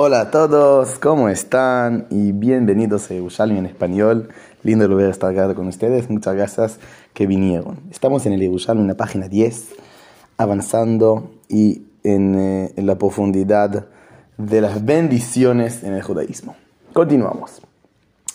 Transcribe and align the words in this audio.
Hola 0.00 0.20
a 0.20 0.30
todos, 0.30 0.96
¿cómo 1.00 1.28
están? 1.28 2.06
Y 2.08 2.30
bienvenidos 2.30 3.10
a 3.10 3.14
Yerushalmi 3.14 3.58
en 3.58 3.66
español. 3.66 4.28
Lindo 4.62 4.88
volver 4.88 5.08
a 5.08 5.10
estar 5.10 5.32
acá 5.32 5.52
con 5.56 5.66
ustedes. 5.66 6.08
Muchas 6.08 6.36
gracias 6.36 6.78
que 7.12 7.26
vinieron. 7.26 7.80
Estamos 7.90 8.24
en 8.24 8.34
el 8.34 8.40
Yerushalmi, 8.40 8.82
en 8.82 8.86
la 8.86 8.96
página 8.96 9.26
10, 9.26 9.70
avanzando 10.36 11.32
y 11.48 11.82
en, 12.04 12.36
eh, 12.36 12.72
en 12.76 12.86
la 12.86 12.96
profundidad 12.96 13.86
de 14.36 14.60
las 14.60 14.84
bendiciones 14.84 15.82
en 15.82 15.94
el 15.94 16.02
judaísmo. 16.02 16.54
Continuamos. 16.92 17.60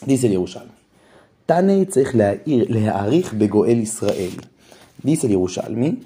Dice 0.05 0.27
el 0.27 0.33
Yerushalmi. 0.33 0.73
Tanei 1.45 1.85
tzech 1.85 2.13
le'arich 2.13 3.31
begoel 3.37 3.79
Israel. 3.79 4.35
Dice 5.01 5.27
el 5.27 5.31
Yerushalmi 5.31 6.03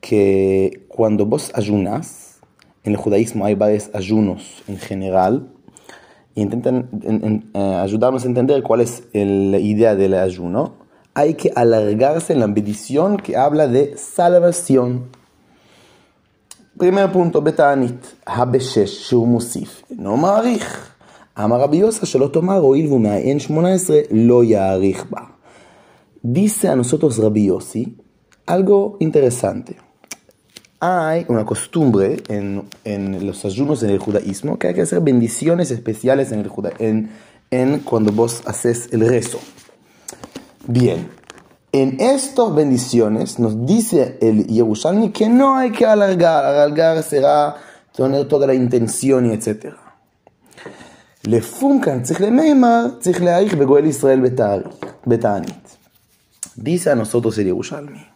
que 0.00 0.86
cuando 0.86 1.26
vos 1.26 1.50
ayunas, 1.52 2.29
en 2.83 2.91
el 2.91 2.97
judaísmo 2.97 3.45
hay 3.45 3.55
varios 3.55 3.89
ayunos 3.93 4.63
en 4.67 4.77
general 4.77 5.47
y 6.35 6.41
intentan 6.41 6.89
eh, 7.53 7.59
ayudarnos 7.81 8.23
a 8.23 8.27
entender 8.27 8.61
cuál 8.61 8.81
es 8.81 9.03
la 9.13 9.57
idea 9.57 9.95
del 9.95 10.13
ayuno. 10.13 10.73
Hay 11.13 11.35
que 11.35 11.51
alargarse 11.55 12.33
en 12.33 12.41
la 12.41 12.47
bendición 12.47 13.17
que 13.17 13.37
habla 13.37 13.67
de 13.67 13.97
salvación. 13.97 15.09
Primer 16.77 17.09
punto, 17.11 17.41
betanit, 17.41 17.95
habeshesh, 18.25 19.07
שהוא 19.07 19.27
מוסיף, 19.27 19.83
אינו 19.91 20.17
מעריך. 20.17 20.91
אמר 21.43 21.61
רבי 21.61 21.77
יוסף 21.77 22.03
שלא 22.03 22.29
תאמר 22.33 22.57
הואיל 22.57 22.87
והוא 22.87 22.99
מעיין 22.99 23.39
שמונה 23.39 23.73
עשרה, 23.73 23.99
לא 24.11 24.43
יאריך 24.43 25.05
בה. 25.09 25.19
Dice 26.23 26.67
a 26.67 26.75
nosotros 26.75 27.19
Rabbi 27.19 27.45
Yossi 27.51 27.95
algo 28.47 28.97
interesante 28.99 29.75
hay 30.80 31.26
una 31.28 31.44
costumbre 31.44 32.22
en, 32.28 32.64
en, 32.84 33.26
los 33.26 33.44
ayunos 33.44 33.82
en 33.82 33.90
el 33.90 33.98
judaísmo 33.98 34.58
que 34.58 34.68
hay 34.68 34.74
que 34.74 34.82
hacer 34.82 35.00
bendiciones 35.00 35.70
especiales 35.70 36.32
en, 36.32 36.40
el 36.40 36.48
juda, 36.48 36.72
en, 36.78 37.10
en 37.50 37.80
cuando 37.80 38.12
vos 38.12 38.42
haces 38.46 38.88
el 38.90 39.06
rezo. 39.06 39.38
Bien, 40.66 41.10
en 41.72 42.00
estas 42.00 42.54
bendiciones 42.54 43.38
nos 43.38 43.66
dice 43.66 44.16
el 44.22 44.46
Yerushalmi 44.46 45.10
que 45.10 45.28
no 45.28 45.56
hay 45.56 45.70
que 45.70 45.84
alargar, 45.84 46.46
alargar 46.46 47.02
será 47.02 47.56
tener 47.94 48.26
toda 48.26 48.46
la 48.46 48.54
intención 48.54 49.30
y 49.30 49.34
etc. 49.34 49.74
Lefumkan, 51.22 52.02
Israel 52.02 52.64
Dice 56.56 56.90
a 56.90 56.94
nosotros 56.94 57.38
el 57.38 57.46
Yerushalmi 57.46 58.09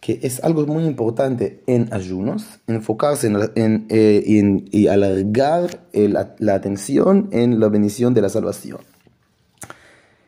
que 0.00 0.18
es 0.22 0.42
algo 0.42 0.66
muy 0.66 0.84
importante 0.84 1.62
en 1.66 1.92
ayunos, 1.92 2.60
enfocarse 2.66 3.26
en, 3.26 3.36
en, 3.54 3.86
eh, 3.90 4.22
en 4.26 4.64
y 4.70 4.86
alargar 4.86 5.82
el, 5.92 6.18
la 6.38 6.54
atención 6.54 7.28
en 7.32 7.60
la 7.60 7.68
bendición 7.68 8.14
de 8.14 8.22
la 8.22 8.30
salvación. 8.30 8.78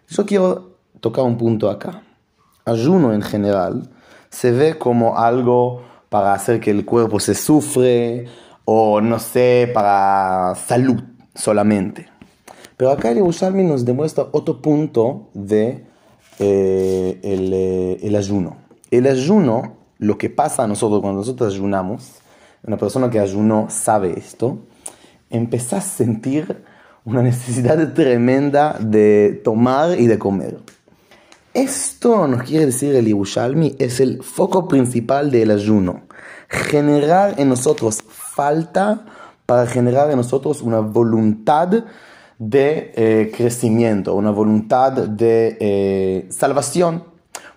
Yo 0.09 0.27
quiero 0.27 0.77
tocar 1.01 1.25
un 1.25 1.39
punto 1.39 1.71
acá. 1.71 2.03
Ayuno 2.67 3.15
en 3.15 3.23
general 3.23 3.91
se 4.29 4.53
ve 4.53 4.79
como 4.79 5.19
algo 5.19 5.83
para 6.11 6.35
hacer 6.35 6.61
que 6.61 6.71
el 6.71 6.85
cuerpo 6.85 7.19
se 7.19 7.35
sufre 7.35 8.27
o 8.65 9.01
no 9.01 9.19
sé, 9.19 9.71
para 9.73 10.55
salud 10.55 11.03
solamente. 11.35 12.09
Pero 12.77 12.91
acá 12.91 13.11
el 13.11 13.17
Yerushalmi 13.17 13.65
nos 13.65 13.85
demuestra 13.85 14.27
otro 14.33 14.61
punto 14.61 15.31
de 15.35 15.85
eh, 16.39 17.21
el, 17.23 17.53
eh, 17.53 17.99
el 18.03 18.17
ayuno. 18.17 18.62
El 18.93 19.07
ayuno, 19.07 19.79
lo 19.97 20.19
que 20.19 20.29
pasa 20.29 20.65
a 20.65 20.67
nosotros 20.67 21.01
cuando 21.01 21.21
nosotros 21.21 21.55
ayunamos, 21.55 22.17
una 22.63 22.77
persona 22.77 23.09
que 23.09 23.19
ayunó 23.19 23.69
sabe 23.71 24.19
esto, 24.19 24.59
empieza 25.31 25.79
a 25.79 25.81
sentir 25.81 26.63
una 27.07 27.23
necesidad 27.23 27.93
tremenda 27.95 28.77
de 28.79 29.41
tomar 29.43 29.99
y 29.99 30.09
de 30.09 30.19
comer. 30.19 30.59
Esto 31.55 32.29
nos 32.29 32.43
quiere 32.43 32.67
decir 32.67 32.95
el 32.95 33.07
Yerushalmi, 33.07 33.77
es 33.79 33.99
el 33.99 34.23
foco 34.23 34.69
principal 34.69 35.31
del 35.31 35.53
ayuno. 35.53 36.03
Generar 36.51 37.41
en 37.41 37.49
nosotros 37.49 38.05
falta 38.07 39.07
para 39.47 39.67
generar 39.67 40.11
en 40.11 40.19
nosotros 40.19 40.61
una 40.61 40.81
voluntad 40.81 41.85
de 42.39 42.93
eh, 42.95 43.33
crecimiento, 43.35 44.15
una 44.15 44.33
voluntad 44.33 44.93
de 44.93 45.57
eh, 45.61 46.27
salvación. 46.29 47.12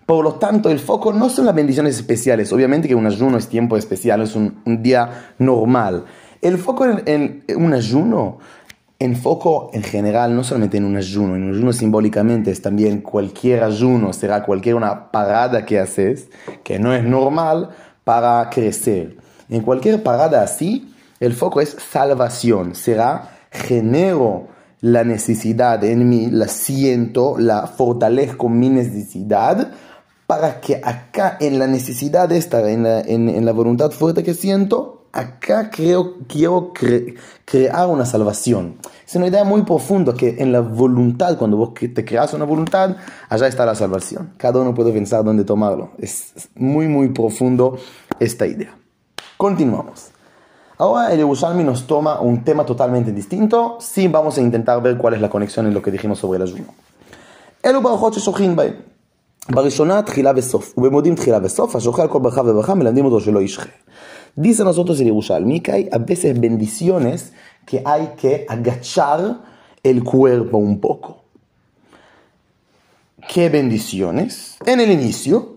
Por 0.05 0.23
lo 0.23 0.35
tanto, 0.35 0.69
el 0.69 0.79
foco 0.79 1.13
no 1.13 1.29
son 1.29 1.45
las 1.45 1.55
bendiciones 1.55 1.95
especiales. 1.95 2.53
Obviamente 2.53 2.87
que 2.87 2.95
un 2.95 3.07
ayuno 3.07 3.37
es 3.37 3.47
tiempo 3.47 3.75
especial, 3.75 4.21
es 4.21 4.35
un, 4.35 4.61
día 4.65 5.33
normal. 5.39 6.05
El 6.41 6.59
foco 6.59 6.85
en, 6.85 7.43
en, 7.47 7.63
un 7.63 7.73
ayuno, 7.73 8.37
en 8.99 9.15
foco 9.15 9.71
en 9.73 9.81
general, 9.81 10.35
no 10.35 10.43
solamente 10.43 10.77
en 10.77 10.85
un 10.85 10.95
ayuno, 10.95 11.35
en 11.35 11.43
un 11.43 11.55
ayuno 11.55 11.73
simbólicamente 11.73 12.51
es 12.51 12.61
también 12.61 13.01
cualquier 13.01 13.63
ayuno, 13.63 14.13
será 14.13 14.43
cualquier 14.43 14.75
una 14.75 15.11
parada 15.11 15.65
que 15.65 15.79
haces, 15.79 16.29
que 16.63 16.77
no 16.77 16.93
es 16.93 17.03
normal, 17.03 17.69
para 18.03 18.47
crecer. 18.51 19.17
En 19.49 19.61
cualquier 19.61 20.03
parada 20.03 20.43
así, 20.43 20.93
el 21.19 21.33
foco 21.33 21.61
es 21.61 21.75
salvación, 21.91 22.75
será 22.75 23.31
genero 23.49 24.47
la 24.81 25.03
necesidad 25.03 25.83
en 25.83 26.07
mí, 26.07 26.27
la 26.29 26.47
siento, 26.47 27.37
la 27.39 27.65
fortalezco 27.65 28.49
mi 28.49 28.69
necesidad 28.69 29.71
para 30.27 30.59
que 30.61 30.81
acá 30.83 31.37
en 31.39 31.59
la 31.59 31.67
necesidad 31.67 32.31
esta, 32.31 32.69
en 32.69 32.85
en, 32.85 33.29
en 33.29 33.45
la 33.45 33.51
voluntad 33.51 33.91
fuerte 33.91 34.23
que 34.23 34.33
siento, 34.33 35.05
acá 35.15 35.69
creo, 35.71 36.15
quiero 36.27 36.73
cre, 36.73 37.15
crear 37.45 37.87
una 37.87 38.05
salvación. 38.05 38.75
Es 39.07 39.15
una 39.15 39.27
idea 39.27 39.43
muy 39.43 39.63
profunda 39.63 40.13
que 40.13 40.35
en 40.39 40.51
la 40.51 40.59
voluntad, 40.59 41.37
cuando 41.37 41.57
vos 41.57 41.73
te 41.73 42.05
creas 42.05 42.33
una 42.33 42.43
voluntad, 42.43 42.97
allá 43.29 43.47
está 43.47 43.65
la 43.65 43.75
salvación. 43.75 44.33
Cada 44.37 44.59
uno 44.59 44.75
puede 44.75 44.91
pensar 44.91 45.23
dónde 45.23 45.45
tomarlo. 45.45 45.91
Es 45.99 46.49
muy, 46.55 46.87
muy 46.87 47.09
profundo 47.09 47.77
esta 48.19 48.45
idea. 48.45 48.75
Continuamos. 49.37 50.09
Ahora 50.77 51.13
el 51.13 51.19
Yerushalmi 51.19 51.63
nos 51.63 51.87
toma 51.87 52.19
un 52.19 52.43
tema 52.43 52.65
totalmente 52.65 53.13
distinto. 53.13 53.77
Sí, 53.79 54.09
vamos 54.09 54.37
a 54.37 54.41
intentar 54.41 54.81
ver 54.81 54.97
cuál 54.97 55.13
es 55.13 55.21
la 55.21 55.29
conexión 55.29 55.65
en 55.65 55.73
lo 55.73 55.81
que 55.81 55.91
dijimos 55.91 56.19
sobre 56.19 56.37
el 56.37 56.43
ayuno. 56.43 56.73
El 57.63 57.75
בראשונה 59.48 60.02
תחילה 60.02 60.32
וסוף, 60.36 60.74
ובמודים 60.78 61.14
תחילה 61.14 61.38
וסוף, 61.42 61.76
השוכר 61.76 62.02
על 62.02 62.08
כל 62.08 62.18
ברכה 62.18 62.40
וברכה 62.40 62.74
מלמדים 62.74 63.04
אותו 63.04 63.20
שלא 63.20 63.42
ישחה. 63.42 63.66
Dice 64.36 64.62
a 64.62 64.64
nosotros 64.64 65.00
el 65.00 65.08
Yerushalmi 65.08 65.60
que 65.60 65.72
hay 65.72 65.88
a 65.90 65.98
veces 65.98 66.38
bendiciones 66.38 67.32
que 67.66 67.82
hay 67.84 68.10
que 68.16 68.46
agachar 68.48 69.40
el 69.82 70.04
cuerpo 70.04 70.58
un 70.58 70.80
poco. 70.80 71.24
¿Qué 73.28 73.48
bendiciones? 73.48 74.56
En 74.66 74.80
el 74.80 74.90
inicio 74.90 75.56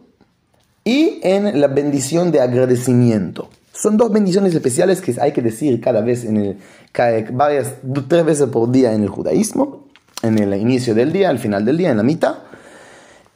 y 0.83 1.19
en 1.23 1.61
la 1.61 1.67
bendición 1.67 2.31
de 2.31 2.41
agradecimiento. 2.41 3.49
Son 3.71 3.97
dos 3.97 4.11
bendiciones 4.11 4.53
especiales 4.53 5.01
que 5.01 5.15
hay 5.19 5.31
que 5.31 5.41
decir 5.41 5.79
cada 5.81 6.01
vez, 6.01 6.25
en 6.25 6.37
el, 6.37 6.57
cada, 6.91 7.23
varias, 7.31 7.75
tres 8.07 8.25
veces 8.25 8.49
por 8.49 8.71
día 8.71 8.93
en 8.93 9.03
el 9.03 9.09
judaísmo, 9.09 9.87
en 10.21 10.37
el 10.39 10.53
inicio 10.53 10.93
del 10.93 11.11
día, 11.11 11.29
al 11.29 11.39
final 11.39 11.65
del 11.65 11.77
día, 11.77 11.89
en 11.89 11.97
la 11.97 12.03
mitad. 12.03 12.35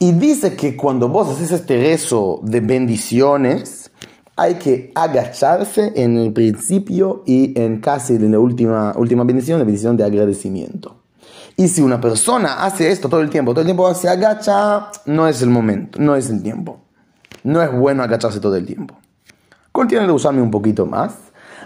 Y 0.03 0.11
dice 0.11 0.57
que 0.57 0.77
cuando 0.77 1.09
vos 1.09 1.29
haces 1.29 1.53
este 1.53 1.81
rezo 1.81 2.41
de 2.43 2.59
bendiciones, 2.59 3.93
hay 4.35 4.57
que 4.57 4.91
agacharse 4.97 5.93
en 5.95 6.19
el 6.19 6.33
principio 6.33 7.23
y 7.25 7.57
en 7.57 7.81
casi 7.81 8.17
en 8.17 8.33
la 8.33 8.41
última, 8.41 8.95
última 8.97 9.23
bendición, 9.23 9.61
la 9.61 9.65
bendición 9.65 9.97
de 9.97 10.03
agradecimiento. 10.03 10.97
Y 11.57 11.69
si 11.69 11.83
una 11.83 12.01
persona 12.01 12.65
hace 12.65 12.91
esto 12.91 13.09
todo 13.09 13.21
el 13.21 13.31
tiempo, 13.31 13.53
todo 13.53 13.61
el 13.61 13.67
tiempo 13.69 13.95
se 13.95 14.09
agacha, 14.09 14.89
no 15.07 15.29
es 15.29 15.41
el 15.41 15.51
momento, 15.51 16.01
no 16.01 16.17
es 16.17 16.31
el 16.31 16.43
tiempo. 16.43 16.81
No 17.45 17.63
es 17.63 17.71
bueno 17.71 18.03
agacharse 18.03 18.41
todo 18.41 18.57
el 18.57 18.67
tiempo. 18.67 18.97
Contiene 19.71 20.07
el 20.07 20.11
usarme 20.11 20.43
un 20.43 20.51
poquito 20.51 20.85
más. 20.85 21.15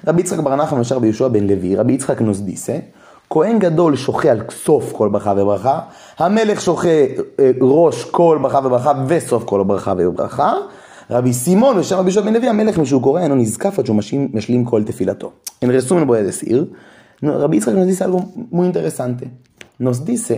Rabbi 0.03 0.25
Yitzhak 0.25 0.43
Baranach 0.43 1.31
Ben 1.33 1.47
Levi, 1.47 1.75
Rabbi 1.75 1.95
Yitzhak 1.95 2.21
nos 2.21 2.45
dice, 2.45 2.93
Cohen 3.29 3.59
Gadol 3.59 3.97
shoche 3.97 4.31
al 4.31 4.47
ksof 4.47 4.93
kol 4.93 5.11
bracha 5.11 5.89
המלך 6.19 6.61
שוחה 6.61 6.89
אה, 6.89 7.51
ראש 7.61 8.05
כל 8.05 8.39
ברכה 8.43 8.59
וברכה 8.65 8.93
וסוף 9.09 9.45
כל 9.45 9.65
ברכה 9.65 9.95
וברכה. 9.99 10.55
רבי 11.11 11.33
סימון 11.33 11.79
ושם 11.79 11.97
רבי 11.97 12.11
שוב 12.11 12.25
בן 12.25 12.35
לוי, 12.35 12.49
המלך 12.49 12.79
משהוא 12.79 13.03
קורא 13.03 13.21
אינו 13.21 13.35
נזקף 13.35 13.79
עד 13.79 13.87
שהוא 13.87 13.97
משלים, 13.97 14.29
משלים 14.33 14.65
כל 14.65 14.83
תפילתו. 14.85 15.31
אין 15.63 15.71
רסומן 15.71 16.07
בו 16.07 16.17
ידי 16.17 16.33
סעיר. 16.33 16.67
רבי 17.23 17.57
יצחק 17.57 17.73
נוסדיסה 17.73 18.05
אלבום 18.05 18.31
מו 18.53 18.65
אינטרסנטה. 18.65 19.27
נוסדיסה 19.81 20.35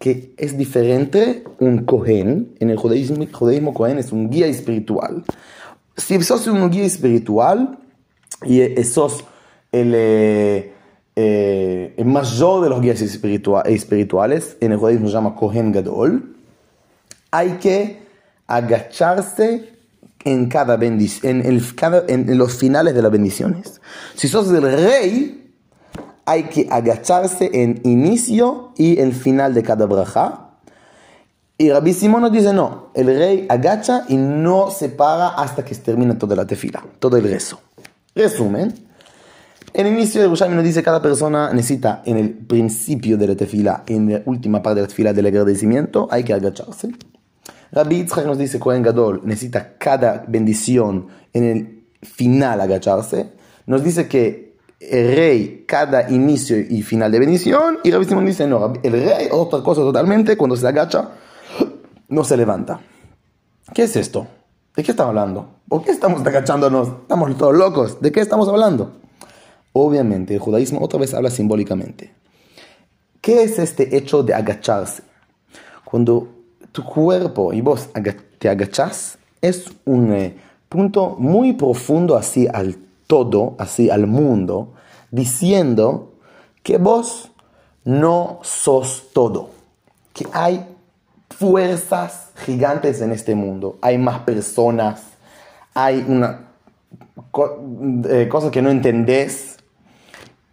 כאס 0.00 0.52
דיפרנטה 0.52 1.18
און 1.60 1.84
כהן, 1.86 2.44
אין 2.60 2.76
חודאים 3.32 3.66
או 3.66 3.74
כהן 3.74 3.98
אס 3.98 4.12
און 4.12 4.28
גיא 4.28 4.52
ספיריטואל. 4.52 5.20
סיבסוס 5.98 6.48
און 6.48 6.68
גיא 6.68 6.88
ספיריטואל, 6.88 7.58
יהיה 8.46 8.80
אסוס 8.80 9.22
אל... 9.74 9.94
אה, 9.94 10.79
eh, 11.22 11.94
el 11.98 12.06
mayor 12.06 12.62
de 12.62 12.70
los 12.70 12.80
guías 12.80 13.02
espirituales, 13.02 14.56
en 14.58 14.72
el 14.72 14.78
judaísmo 14.78 15.08
se 15.08 15.12
llama 15.12 15.34
Kohen 15.34 15.70
Gadol, 15.70 16.34
hay 17.30 17.58
que 17.58 18.02
agacharse 18.46 19.74
en 20.24 20.48
cada 20.48 20.78
bendición, 20.78 21.42
en, 21.42 21.46
el, 21.46 21.74
cada, 21.74 22.04
en, 22.08 22.38
los 22.38 22.56
finales 22.56 22.94
de 22.94 23.02
las 23.02 23.12
bendiciones. 23.12 23.82
Si 24.14 24.28
sos 24.28 24.50
el 24.50 24.62
rey, 24.62 25.52
hay 26.24 26.44
que 26.44 26.66
agacharse 26.70 27.50
en 27.52 27.82
inicio 27.84 28.72
y 28.78 28.98
en 28.98 29.12
final 29.12 29.52
de 29.52 29.62
cada 29.62 29.84
braja. 29.84 30.52
Y 31.58 31.70
Rabbi 31.70 31.92
Simón 31.92 32.22
nos 32.22 32.32
dice, 32.32 32.54
no, 32.54 32.92
el 32.94 33.08
rey 33.08 33.46
agacha 33.50 34.06
y 34.08 34.16
no 34.16 34.70
se 34.70 34.88
para 34.88 35.28
hasta 35.28 35.66
que 35.66 35.74
se 35.74 35.82
termine 35.82 36.14
toda 36.14 36.34
la 36.34 36.46
tefila, 36.46 36.82
todo 36.98 37.18
el 37.18 37.24
rezo. 37.24 37.60
Resumen, 38.14 38.89
en 39.72 39.86
el 39.86 39.92
inicio 39.94 40.20
de 40.20 40.26
Yerushalmi 40.26 40.56
nos 40.56 40.64
dice 40.64 40.82
cada 40.82 41.00
persona 41.00 41.52
necesita 41.52 42.02
en 42.04 42.16
el 42.16 42.30
principio 42.32 43.16
de 43.16 43.28
la 43.28 43.36
tefila, 43.36 43.84
en 43.86 44.12
la 44.12 44.22
última 44.26 44.62
parte 44.62 44.76
de 44.76 44.82
la 44.82 44.88
tefila 44.88 45.12
del 45.12 45.26
agradecimiento, 45.26 46.08
hay 46.10 46.24
que 46.24 46.32
agacharse. 46.32 46.90
Rabbi 47.72 47.98
Yitzchak 47.98 48.26
nos 48.26 48.38
dice, 48.38 48.58
Kohen 48.58 48.82
Gadol 48.82 49.20
necesita 49.24 49.74
cada 49.78 50.24
bendición 50.26 51.06
en 51.32 51.44
el 51.44 51.84
final 52.02 52.60
agacharse. 52.60 53.30
Nos 53.66 53.84
dice 53.84 54.08
que 54.08 54.56
el 54.80 55.14
rey 55.14 55.64
cada 55.68 56.10
inicio 56.10 56.58
y 56.58 56.82
final 56.82 57.12
de 57.12 57.20
bendición. 57.20 57.78
Y 57.84 57.90
Rabbi 57.90 58.06
Simón 58.06 58.26
dice, 58.26 58.46
no, 58.46 58.72
el 58.82 58.92
rey 58.92 59.28
otra 59.30 59.62
cosa 59.62 59.82
totalmente, 59.82 60.36
cuando 60.36 60.56
se 60.56 60.66
agacha, 60.66 61.10
no 62.08 62.24
se 62.24 62.36
levanta. 62.36 62.80
¿Qué 63.72 63.84
es 63.84 63.94
esto? 63.94 64.26
¿De 64.74 64.82
qué 64.82 64.90
estamos 64.90 65.10
hablando? 65.10 65.48
¿Por 65.68 65.84
qué 65.84 65.92
estamos 65.92 66.26
agachándonos? 66.26 66.88
Estamos 67.02 67.36
todos 67.36 67.54
locos. 67.54 68.00
¿De 68.00 68.10
qué 68.10 68.20
estamos 68.20 68.48
hablando? 68.48 68.99
Obviamente, 69.72 70.34
el 70.34 70.40
judaísmo 70.40 70.80
otra 70.82 70.98
vez 70.98 71.14
habla 71.14 71.30
simbólicamente. 71.30 72.12
¿Qué 73.20 73.42
es 73.42 73.58
este 73.58 73.96
hecho 73.96 74.22
de 74.22 74.34
agacharse? 74.34 75.02
Cuando 75.84 76.28
tu 76.72 76.84
cuerpo 76.84 77.52
y 77.52 77.60
vos 77.60 77.88
te 78.38 78.48
agachás, 78.48 79.18
es 79.40 79.66
un 79.84 80.12
eh, 80.12 80.36
punto 80.68 81.16
muy 81.18 81.52
profundo 81.52 82.16
así 82.16 82.46
al 82.52 82.76
todo, 83.06 83.56
así 83.58 83.90
al 83.90 84.06
mundo, 84.06 84.74
diciendo 85.10 86.14
que 86.62 86.78
vos 86.78 87.30
no 87.84 88.38
sos 88.42 89.08
todo, 89.12 89.50
que 90.12 90.26
hay 90.32 90.64
fuerzas 91.30 92.30
gigantes 92.44 93.00
en 93.00 93.12
este 93.12 93.34
mundo, 93.34 93.78
hay 93.80 93.98
más 93.98 94.20
personas, 94.20 95.02
hay 95.74 96.04
una 96.06 96.48
eh, 98.08 98.28
cosa 98.30 98.50
que 98.50 98.62
no 98.62 98.70
entendés, 98.70 99.56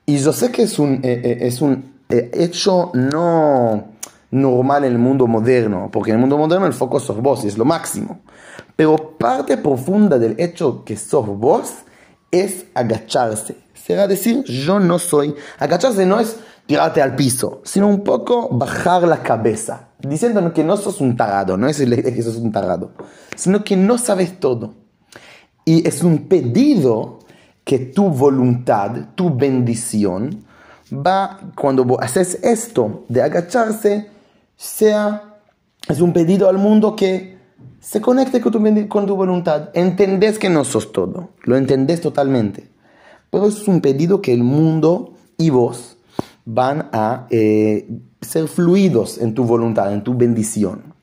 y 0.09 0.19
yo 0.19 0.31
sé 0.31 0.51
que 0.51 0.63
es 0.63 0.79
un, 0.79 1.01
eh, 1.03 1.21
eh, 1.21 1.37
es 1.41 1.61
un 1.61 1.99
eh, 2.07 2.31
hecho 2.33 2.91
no 2.93 3.89
normal 4.31 4.85
en 4.85 4.93
el 4.93 4.97
mundo 4.97 5.27
moderno, 5.27 5.89
porque 5.91 6.11
en 6.11 6.15
el 6.15 6.21
mundo 6.21 6.37
moderno 6.37 6.65
el 6.65 6.71
foco 6.71 6.97
sos 7.01 7.21
vos 7.21 7.43
y 7.43 7.47
es 7.47 7.57
lo 7.57 7.65
máximo. 7.65 8.21
Pero 8.77 9.17
parte 9.17 9.57
profunda 9.57 10.17
del 10.17 10.39
hecho 10.39 10.85
que 10.85 10.95
sos 10.95 11.27
vos 11.27 11.73
es 12.31 12.67
agacharse. 12.73 13.57
Será 13.73 14.07
decir, 14.07 14.45
yo 14.45 14.79
no 14.79 14.97
soy. 14.97 15.35
Agacharse 15.59 16.05
no 16.05 16.21
es 16.21 16.37
tirarte 16.65 17.01
al 17.01 17.13
piso, 17.17 17.61
sino 17.65 17.89
un 17.89 18.05
poco 18.05 18.47
bajar 18.49 19.03
la 19.03 19.21
cabeza, 19.21 19.89
diciendo 19.99 20.53
que 20.53 20.63
no 20.63 20.77
sos 20.77 21.01
un 21.01 21.17
tarado, 21.17 21.57
no 21.57 21.67
es 21.67 21.79
que 21.79 22.23
sos 22.23 22.37
un 22.37 22.53
tarado, 22.53 22.91
sino 23.35 23.61
que 23.61 23.75
no 23.75 23.97
sabes 23.97 24.39
todo. 24.39 24.73
Y 25.65 25.85
es 25.85 26.01
un 26.01 26.29
pedido 26.29 27.19
que 27.67 27.79
tu 27.79 28.09
voluntad, 28.09 29.09
tu 29.13 29.35
bendición, 29.35 30.45
va, 30.89 31.37
cuando 31.53 31.99
haces 31.99 32.39
esto 32.41 33.03
de 33.09 33.21
agacharse, 33.21 34.07
sea, 34.55 35.35
es 35.89 35.99
un 35.99 36.13
pedido 36.13 36.47
al 36.47 36.57
mundo 36.57 36.95
que 36.95 37.37
se 37.81 37.99
conecte 37.99 38.39
con 38.39 39.05
tu, 39.05 39.15
voluntad. 39.17 39.69
Entendés 39.73 40.39
que 40.39 40.49
no 40.49 40.63
sos 40.63 40.93
todo, 40.93 41.31
lo 41.43 41.57
entendés 41.57 41.99
totalmente. 41.99 42.69
Pero 43.29 43.47
es 43.47 43.67
un 43.67 43.81
pedido 43.81 44.21
que 44.21 44.33
el 44.33 44.43
mundo 44.43 45.15
y 45.37 45.49
vos 45.49 45.97
van 46.45 46.87
a 46.93 47.27
eh, 47.29 47.85
ser 48.21 48.47
fluidos 48.47 49.17
en 49.17 49.33
tu 49.33 49.43
voluntad, 49.43 49.91
en 49.91 50.05
tu 50.05 50.15
bendición. 50.15 50.93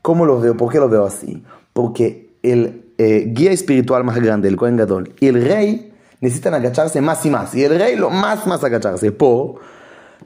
¿Cómo 0.00 0.24
lo 0.24 0.40
veo? 0.40 0.56
¿Por 0.56 0.72
qué 0.72 0.78
lo 0.78 0.88
veo 0.88 1.04
así? 1.04 1.42
Porque 1.74 2.30
el 2.42 2.91
eh, 3.02 3.24
guía 3.26 3.50
espiritual 3.50 4.04
más 4.04 4.14
grande, 4.14 4.46
el 4.46 4.56
Kohen 4.56 4.76
Gadol, 4.76 5.12
y 5.18 5.26
el 5.26 5.44
rey 5.44 5.92
necesitan 6.20 6.54
agacharse 6.54 7.00
más 7.00 7.26
y 7.26 7.30
más. 7.30 7.52
Y 7.52 7.64
el 7.64 7.76
rey 7.76 7.96
lo 7.96 8.10
más, 8.10 8.46
más 8.46 8.62
agacharse. 8.62 9.10
Por, 9.10 9.56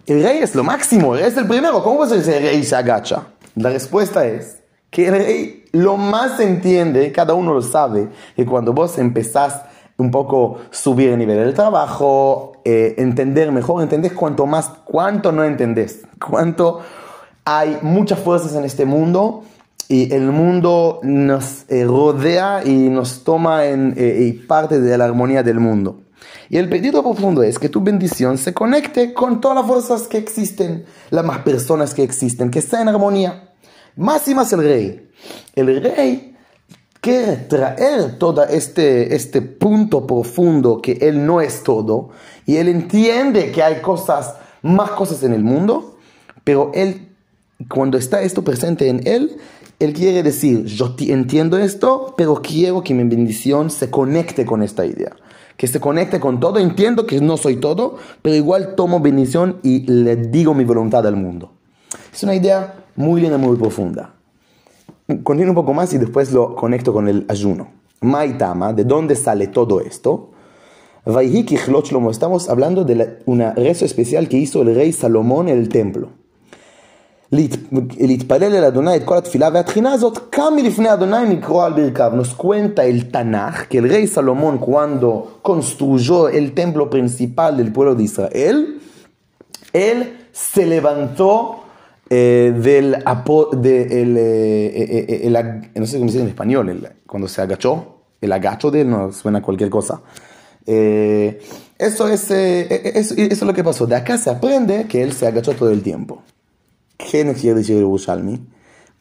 el 0.04 0.22
rey 0.22 0.40
es 0.42 0.54
lo 0.54 0.62
máximo, 0.62 1.14
el 1.14 1.20
rey 1.20 1.28
es 1.30 1.36
el 1.38 1.46
primero. 1.46 1.82
¿Cómo 1.82 1.96
puede 1.96 2.22
ser 2.22 2.34
que 2.34 2.48
el 2.48 2.52
rey 2.52 2.64
se 2.64 2.76
agacha? 2.76 3.28
La 3.54 3.70
respuesta 3.70 4.26
es 4.26 4.58
que 4.90 5.08
el 5.08 5.14
rey 5.14 5.64
lo 5.72 5.96
más 5.96 6.38
entiende, 6.38 7.10
cada 7.12 7.32
uno 7.32 7.54
lo 7.54 7.62
sabe, 7.62 8.08
que 8.36 8.44
cuando 8.44 8.74
vos 8.74 8.98
empezás 8.98 9.62
un 9.96 10.10
poco 10.10 10.58
subir 10.70 11.08
el 11.08 11.18
nivel 11.18 11.38
del 11.38 11.54
trabajo, 11.54 12.52
eh, 12.66 12.94
entender 12.98 13.50
mejor, 13.52 13.82
entendés 13.82 14.12
cuanto 14.12 14.44
más, 14.44 14.70
cuánto 14.84 15.32
no 15.32 15.44
entendés, 15.44 16.02
cuánto 16.22 16.80
hay 17.42 17.78
muchas 17.80 18.18
fuerzas 18.18 18.54
en 18.54 18.64
este 18.64 18.84
mundo 18.84 19.44
y 19.88 20.12
el 20.12 20.30
mundo 20.32 21.00
nos 21.02 21.64
eh, 21.68 21.84
rodea 21.84 22.62
y 22.64 22.88
nos 22.88 23.24
toma 23.24 23.66
en 23.66 23.94
eh, 23.96 24.40
parte 24.46 24.80
de 24.80 24.98
la 24.98 25.04
armonía 25.04 25.42
del 25.42 25.60
mundo. 25.60 26.02
Y 26.48 26.58
el 26.58 26.68
pedido 26.68 27.02
profundo 27.02 27.42
es 27.42 27.58
que 27.58 27.68
tu 27.68 27.80
bendición 27.80 28.38
se 28.38 28.54
conecte 28.54 29.12
con 29.12 29.40
todas 29.40 29.56
las 29.58 29.66
fuerzas 29.66 30.08
que 30.08 30.18
existen, 30.18 30.84
las 31.10 31.24
más 31.24 31.38
personas 31.38 31.94
que 31.94 32.02
existen, 32.02 32.50
que 32.50 32.60
está 32.60 32.80
en 32.80 32.88
armonía. 32.88 33.52
Más 33.96 34.26
y 34.28 34.34
más 34.34 34.52
el 34.52 34.60
rey. 34.60 35.10
El 35.54 35.82
rey 35.82 36.36
quiere 37.00 37.36
traer 37.36 38.18
todo 38.18 38.44
este, 38.44 39.14
este 39.14 39.40
punto 39.42 40.06
profundo 40.06 40.80
que 40.82 40.98
él 41.00 41.24
no 41.24 41.40
es 41.40 41.62
todo 41.62 42.10
y 42.46 42.56
él 42.56 42.68
entiende 42.68 43.52
que 43.52 43.62
hay 43.62 43.80
cosas, 43.80 44.34
más 44.62 44.90
cosas 44.90 45.22
en 45.22 45.32
el 45.32 45.42
mundo, 45.42 45.98
pero 46.44 46.70
él, 46.74 47.15
cuando 47.68 47.98
está 47.98 48.22
esto 48.22 48.44
presente 48.44 48.88
en 48.88 49.06
él, 49.06 49.36
él 49.78 49.92
quiere 49.92 50.22
decir, 50.22 50.64
yo 50.64 50.94
entiendo 50.98 51.58
esto, 51.58 52.14
pero 52.16 52.40
quiero 52.42 52.82
que 52.82 52.94
mi 52.94 53.04
bendición 53.04 53.70
se 53.70 53.90
conecte 53.90 54.46
con 54.46 54.62
esta 54.62 54.86
idea. 54.86 55.14
Que 55.56 55.66
se 55.66 55.80
conecte 55.80 56.20
con 56.20 56.38
todo. 56.38 56.58
Entiendo 56.58 57.06
que 57.06 57.20
no 57.20 57.36
soy 57.36 57.56
todo, 57.56 57.96
pero 58.22 58.36
igual 58.36 58.74
tomo 58.74 59.00
bendición 59.00 59.58
y 59.62 59.80
le 59.90 60.16
digo 60.16 60.54
mi 60.54 60.64
voluntad 60.64 61.06
al 61.06 61.16
mundo. 61.16 61.52
Es 62.12 62.22
una 62.22 62.34
idea 62.34 62.74
muy 62.94 63.20
linda, 63.20 63.38
muy 63.38 63.56
profunda. 63.56 64.14
Continúo 65.22 65.50
un 65.50 65.54
poco 65.54 65.72
más 65.72 65.92
y 65.94 65.98
después 65.98 66.32
lo 66.32 66.56
conecto 66.56 66.92
con 66.92 67.08
el 67.08 67.24
ayuno. 67.28 67.68
Maitama, 68.00 68.72
¿de 68.72 68.84
dónde 68.84 69.14
sale 69.14 69.46
todo 69.46 69.80
esto? 69.80 70.30
Estamos 72.10 72.48
hablando 72.48 72.84
de 72.84 73.18
una 73.26 73.52
rezo 73.52 73.84
especial 73.84 74.28
que 74.28 74.38
hizo 74.38 74.62
el 74.62 74.74
rey 74.74 74.92
Salomón 74.92 75.48
en 75.48 75.58
el 75.58 75.68
templo. 75.68 76.10
להתפלל 77.31 78.55
אל 78.55 78.63
אדוני 78.63 78.95
את 78.95 79.03
כל 79.03 79.17
התפילה 79.17 79.49
והתחינה 79.53 79.91
הזאת 79.91 80.17
קם 80.29 80.53
מלפני 80.55 80.93
אדוני 80.93 81.35
מקרוא 81.35 81.65
על 81.65 81.73
ברכיו. 81.73 82.11
Nos 82.15 82.33
cuenta 82.33 82.85
el 82.85 83.09
Tanaj 83.11 83.67
que 83.69 83.77
el 83.77 83.89
rey 83.89 84.05
Salomón 84.07 84.57
cuando 84.57 85.39
construyó 85.41 86.27
el 86.27 86.53
templo 86.53 86.89
principal 86.89 87.55
del 87.55 87.71
pueblo 87.71 87.95
de 87.95 88.03
Israel, 88.03 88.81
él 89.71 90.17
se 90.33 90.65
levantó 90.65 91.63
eh, 92.09 92.53
del 92.53 92.97
de 93.61 94.01
el, 94.01 94.17
eh, 94.17 95.21
el, 95.23 95.33
no 95.75 95.85
sé 95.85 95.97
cómo 95.99 96.09
se 96.09 96.17
dice 96.17 96.23
en 96.23 96.27
español, 96.27 96.67
el, 96.67 96.89
cuando 97.07 97.29
se 97.29 97.41
agachó, 97.41 98.01
el 98.19 98.31
agacho 98.33 98.69
de 98.69 98.81
él, 98.81 98.89
no 98.89 99.13
suena 99.13 99.41
cualquier 99.41 99.69
cosa. 99.69 100.01
Eh, 100.65 101.39
eso, 101.77 102.09
es, 102.09 102.29
eso, 102.29 103.13
eso 103.15 103.15
es 103.17 103.41
lo 103.41 103.53
que 103.53 103.63
pasó. 103.63 103.87
De 103.87 103.95
acá 103.95 104.17
se 104.17 104.29
aprende 104.29 104.85
que 104.89 105.01
él 105.01 105.13
se 105.13 105.25
agachó 105.27 105.53
todo 105.53 105.71
el 105.71 105.81
tiempo. 105.81 106.21
¿Qué 106.96 107.24
nos 107.24 107.36
quiere 107.36 107.58
decir 107.58 107.76
Yerushalmi? 107.76 108.40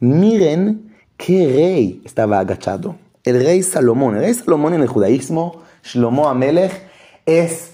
Miren 0.00 0.94
qué 1.16 1.46
rey 1.46 2.02
estaba 2.04 2.38
agachado. 2.38 2.96
El 3.24 3.42
rey 3.42 3.62
Salomón. 3.62 4.16
El 4.16 4.22
rey 4.22 4.34
Salomón 4.34 4.74
en 4.74 4.82
el 4.82 4.88
judaísmo, 4.88 5.62
Shlomo 5.82 6.28
Amelech, 6.28 6.72
es 7.24 7.70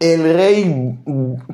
el 0.00 0.22
rey 0.34 0.98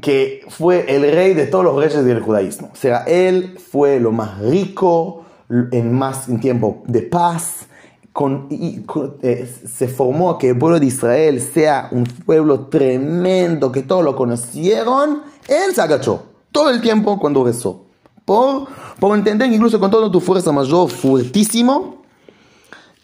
que 0.00 0.40
fue 0.48 0.86
el 0.88 1.02
rey 1.12 1.34
de 1.34 1.46
todos 1.46 1.64
los 1.64 1.76
reyes 1.76 2.04
del 2.04 2.20
judaísmo. 2.20 2.70
O 2.72 2.76
sea, 2.76 3.04
él 3.06 3.58
fue 3.58 4.00
lo 4.00 4.12
más 4.12 4.38
rico, 4.40 5.24
en 5.48 5.92
más 5.92 6.28
en 6.28 6.40
tiempo 6.40 6.82
de 6.86 7.02
paz. 7.02 7.66
Con, 8.12 8.46
y, 8.48 8.82
eh, 9.20 9.46
se 9.46 9.88
formó 9.88 10.38
que 10.38 10.48
el 10.48 10.58
pueblo 10.58 10.80
de 10.80 10.86
Israel 10.86 11.38
sea 11.38 11.88
un 11.92 12.04
pueblo 12.04 12.68
tremendo, 12.68 13.70
que 13.70 13.82
todos 13.82 14.02
lo 14.02 14.16
conocieron. 14.16 15.22
Él 15.46 15.74
se 15.74 15.82
agachó 15.82 16.22
todo 16.50 16.70
el 16.70 16.80
tiempo 16.80 17.18
cuando 17.18 17.44
rezó 17.44 17.85
por, 18.26 18.68
por 19.00 19.16
entender 19.16 19.50
incluso 19.50 19.80
con 19.80 19.90
toda 19.90 20.12
tu 20.12 20.20
fuerza 20.20 20.52
mayor, 20.52 20.90
fuertísimo, 20.90 22.02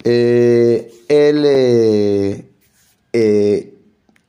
eh, 0.04 0.92
él 1.08 1.44
eh, 1.46 2.50
eh, 3.12 3.78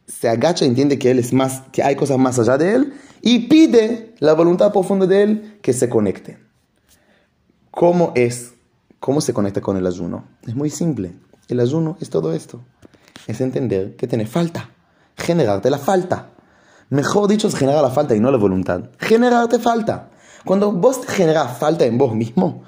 se 0.08 0.30
agacha, 0.30 0.64
entiende 0.64 1.00
que 1.00 1.12
él 1.12 1.20
es 1.20 1.34
más, 1.34 1.64
que 1.72 1.84
hay 1.84 1.96
cosas 1.96 2.18
más 2.20 2.40
allá 2.40 2.58
de 2.58 2.76
él 2.76 2.94
y 3.22 3.48
pide 3.48 4.14
la 4.20 4.34
voluntad 4.34 4.72
profunda 4.72 5.08
de 5.08 5.24
él 5.24 5.60
que 5.62 5.74
se 5.74 5.90
conecte. 5.90 6.38
¿Cómo 7.72 8.12
es? 8.16 8.54
¿Cómo 9.00 9.20
se 9.20 9.34
conecta 9.34 9.62
con 9.62 9.76
el 9.76 9.88
ayuno? 9.88 10.26
Es 10.46 10.56
muy 10.56 10.70
simple. 10.70 11.14
El 11.48 11.60
ayuno 11.60 11.98
es 12.02 12.10
todo 12.12 12.34
esto. 12.34 12.62
Es 13.26 13.42
entender 13.42 13.96
que 13.96 14.08
tiene 14.08 14.28
falta, 14.28 14.70
generarte 15.18 15.72
la 15.72 15.80
falta. 15.80 16.30
Mejor 16.90 17.28
dicho, 17.28 17.48
es 17.48 17.56
generar 17.56 17.82
la 17.82 17.90
falta 17.90 18.16
y 18.16 18.20
no 18.20 18.30
la 18.30 18.38
voluntad. 18.38 18.92
Generarte 19.00 19.58
falta. 19.58 20.12
Cuando 20.46 20.72
vos 20.72 21.06
generas 21.08 21.58
falta 21.58 21.86
en 21.86 21.98
vos 21.98 22.14
mismo, 22.14 22.64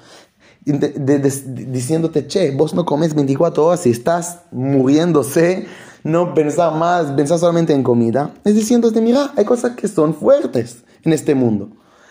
diciéndote, 0.64 2.26
che, 2.26 2.50
vos 2.50 2.74
no 2.74 2.84
comes 2.84 3.14
24 3.14 3.64
horas 3.64 3.86
y 3.86 3.90
estás 3.90 4.40
muriéndose, 4.50 5.66
no 6.02 6.34
pensar 6.34 6.74
más, 6.74 7.12
pensar 7.12 7.38
solamente 7.38 7.72
en 7.72 7.82
comida, 7.82 8.32
es 8.44 8.54
diciéndote, 8.54 9.00
mira, 9.00 9.32
hay 9.36 9.44
cosas 9.44 9.76
que 9.76 9.88
son 9.88 10.14
fuertes 10.14 10.78
en 11.02 11.12
este 11.12 11.34
mundo. 11.34 11.70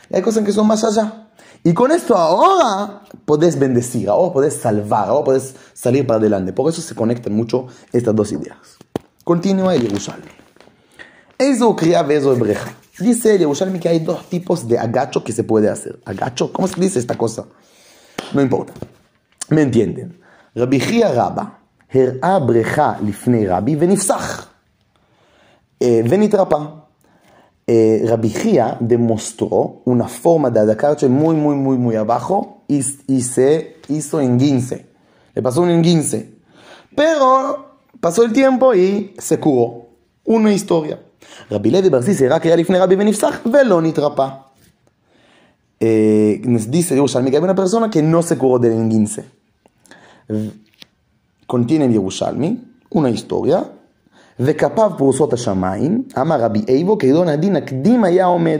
Y 0.09 0.15
hay 0.15 0.21
cosas 0.21 0.43
que 0.43 0.51
son 0.51 0.67
más 0.67 0.83
allá. 0.83 1.29
Y 1.63 1.73
con 1.73 1.91
esto 1.91 2.15
ahora 2.15 3.01
podés 3.25 3.57
bendecir, 3.57 4.07
ahora 4.07 4.31
podés 4.31 4.53
salvar, 4.53 5.09
ahora 5.09 5.25
podés 5.25 5.55
salir 5.73 6.05
para 6.05 6.19
adelante. 6.19 6.53
Por 6.53 6.71
eso 6.71 6.81
se 6.81 6.93
conectan 6.93 7.33
mucho 7.33 7.67
estas 7.91 8.15
dos 8.15 8.31
ideas. 8.31 8.77
Continúa 9.23 9.73
el 9.73 9.81
Yerushalmi. 9.81 10.27
Eso 11.37 11.75
cría 11.75 12.01
eso 12.01 12.35
breja 12.35 12.71
Dice 12.98 13.34
el 13.34 13.40
Yerushalmi 13.40 13.78
que 13.78 13.88
hay 13.88 14.00
dos 14.00 14.28
tipos 14.28 14.68
de 14.68 14.78
agacho 14.78 15.24
que 15.24 15.32
se 15.32 15.44
puede 15.44 15.68
hacer. 15.68 15.98
¿Agacho? 16.04 16.52
¿Cómo 16.52 16.68
se 16.68 16.80
dice 16.80 16.98
esta 16.98 17.16
cosa? 17.16 17.46
No 18.32 18.40
importa. 18.40 18.72
¿Me 19.48 19.62
entienden? 19.62 20.20
Rabbi 20.54 20.80
Chia 20.80 21.12
Rabba 21.12 21.60
הראה 21.94 22.38
בריכה 22.38 22.92
לפני 23.06 23.46
רבי 23.46 23.76
ונפסח 23.78 24.48
ונתרפא. 25.82 26.56
Rabbi 28.04 28.30
Gia 28.30 28.76
demostró 28.80 29.82
una 29.84 30.08
forma 30.08 30.50
de 30.50 30.58
atacarse 30.58 31.08
muy, 31.08 31.36
muy, 31.36 31.54
muy, 31.54 31.78
muy 31.78 31.94
abajo 31.94 32.64
y, 32.66 32.80
y 33.06 33.22
se 33.22 33.76
hizo 33.88 34.20
en 34.20 34.38
guince. 34.38 34.86
Le 35.34 35.40
pasó 35.40 35.62
un 35.62 35.70
enguince. 35.70 36.34
Pero 36.96 37.70
רבי 41.51 41.71
לוי 41.71 41.89
בר 41.89 42.01
זיסי 42.01 42.27
רק 42.27 42.45
היה 42.45 42.55
לפני 42.55 42.79
רבי 42.79 42.95
ונפסח 42.95 43.39
ולא 43.53 43.81
נתרפא. 43.81 44.27
dice 46.67 46.93
Yerushalmi 46.95 47.29
che 47.29 47.37
è 47.37 47.39
una 47.39 47.53
persona 47.53 47.89
che 47.89 48.01
non 48.01 48.23
se 48.23 48.37
curò 48.37 48.57
delle 48.57 48.75
inghinse. 48.75 49.31
Contiene 51.45 51.85
Yerushalmi 51.85 52.73
una 52.89 53.15
storia. 53.15 53.69
וכפיו 54.39 54.91
פרוסות 54.97 55.33
השמיים, 55.33 56.03
אמר 56.21 56.41
רבי 56.41 56.61
איבו, 56.67 56.97
כגדול 56.97 57.29
הדין 57.29 57.55
הקדים 57.55 58.03
היה 58.03 58.25
עומד. 58.25 58.59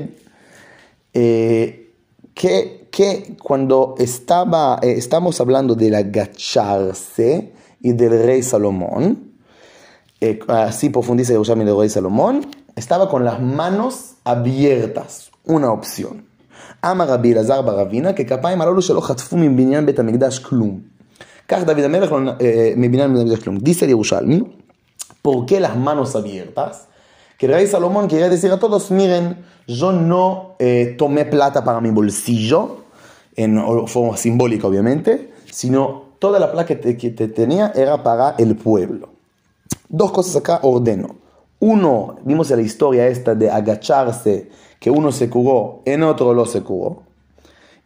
que 2.96 3.36
cuando 3.44 3.96
estaba, 3.98 4.80
estamos 4.82 5.42
hablando 5.42 5.76
de 5.76 5.90
la 5.90 6.04
gacharse 6.04 7.52
y 7.82 7.92
del 7.92 8.24
rey 8.24 8.42
Salomón, 8.42 9.35
eh, 10.21 10.39
así 10.49 10.91
profundiza 10.91 11.33
Yerushalmi 11.33 11.65
del 11.65 11.77
rey 11.77 11.89
Salomón, 11.89 12.47
estaba 12.77 13.09
con 13.09 13.25
las 13.25 13.41
manos 13.41 14.15
abiertas, 14.25 15.31
una 15.45 15.71
opción. 15.71 16.31
אמר 16.85 17.05
רבי 17.09 17.33
אלעזר 17.33 17.63
ברבינה, 17.63 18.13
ככפיים 18.13 18.61
הללו 18.61 18.83
שלא 18.83 19.01
חטפו 19.01 19.37
מבניין 19.37 19.87
בית 19.87 19.99
המקדש 19.99 20.39
כלום. 20.39 20.81
כך 21.49 21.65
דוד 21.65 21.79
המלך 21.79 22.15
מבניין 22.77 23.13
בית 23.13 23.23
המקדש 23.23 23.39
כלום. 23.45 23.57
דיסל 23.59 23.89
ירושלמי, 23.89 24.41
¿Por 25.23 25.45
qué 25.45 25.61
las 25.61 25.77
manos 25.77 26.17
abiertas? 26.17 26.89
Que 27.37 27.47
el 27.47 27.53
rey 27.53 27.67
Salomón 27.67 28.09
quería 28.09 28.31
decir 28.31 28.51
a 28.53 28.59
todos, 28.59 28.91
miren, 28.91 29.45
yo 29.67 29.93
no 29.93 30.55
eh, 30.59 30.95
tomé 30.97 31.27
plata 31.27 31.63
para 31.63 31.81
mi 31.81 31.91
bolsillo, 31.91 32.85
en 33.37 33.61
forma 33.87 34.17
simbólica 34.17 34.67
obviamente, 34.67 35.33
sino 35.51 36.05
toda 36.19 36.39
la 36.39 36.51
plata 36.51 36.67
que, 36.67 36.77
te, 36.77 36.97
que 36.97 37.11
te 37.11 37.29
tenía 37.29 37.73
era 37.75 38.03
para 38.03 38.35
el 38.39 38.57
pueblo. 38.57 39.11
Dos 39.90 40.12
cosas 40.12 40.36
acá 40.36 40.60
ordeno. 40.64 41.18
Uno, 41.60 42.18
vimos 42.24 42.52
en 42.52 42.58
la 42.58 42.64
historia 42.64 43.08
esta 43.08 43.34
de 43.36 43.50
agacharse, 43.50 44.50
que 44.80 44.90
uno 44.90 45.12
se 45.12 45.30
curó, 45.30 45.82
en 45.86 46.04
otro 46.04 46.34
lo 46.34 46.46
se 46.46 46.62
curó. 46.62 47.04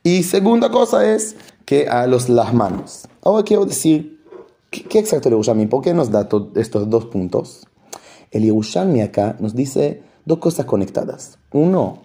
Y 0.03 0.23
segunda 0.23 0.69
cosa 0.69 1.09
es 1.13 1.35
que 1.65 1.87
a 1.87 2.07
los, 2.07 2.29
las 2.29 2.53
manos. 2.53 3.07
Ahora 3.21 3.43
quiero 3.43 3.65
decir 3.65 4.19
¿Qué, 4.69 4.99
exacto 4.99 5.29
el 5.29 5.33
Yerushalmi? 5.33 5.65
¿Por 5.65 5.81
qué 5.81 5.93
nos 5.93 6.11
da 6.11 6.27
estos 6.55 6.89
dos 6.89 7.05
puntos? 7.05 7.67
El 8.31 8.43
Yerushalmi 8.43 9.01
acá 9.01 9.35
nos 9.39 9.55
dice 9.55 10.03
dos 10.25 10.37
cosas 10.37 10.65
conectadas. 10.65 11.39
Uno, 11.51 12.03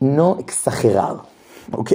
no 0.00 0.38
exagerar, 0.40 1.22
¿ok? 1.70 1.92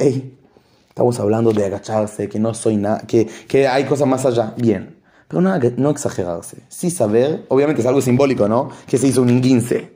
Estamos 0.88 1.20
hablando 1.20 1.52
de 1.52 1.66
agacharse, 1.66 2.30
que 2.30 2.40
no 2.40 2.54
soy 2.54 2.78
nada, 2.78 3.00
que, 3.00 3.26
que 3.26 3.68
hay 3.68 3.84
cosas 3.84 4.08
más 4.08 4.26
allá. 4.26 4.54
Bien, 4.58 4.98
pero 5.30 5.42
no, 5.42 5.58
no 5.78 5.90
exagerarse. 5.92 6.58
Sí 6.68 6.90
saber, 6.90 7.46
obviamente 7.50 7.82
es 7.82 7.88
algo 7.88 8.02
simbólico, 8.02 8.50
¿no? 8.50 8.70
Que 8.88 8.98
se 8.98 9.08
hizo 9.08 9.22
un 9.22 9.30
inguince. 9.30 9.94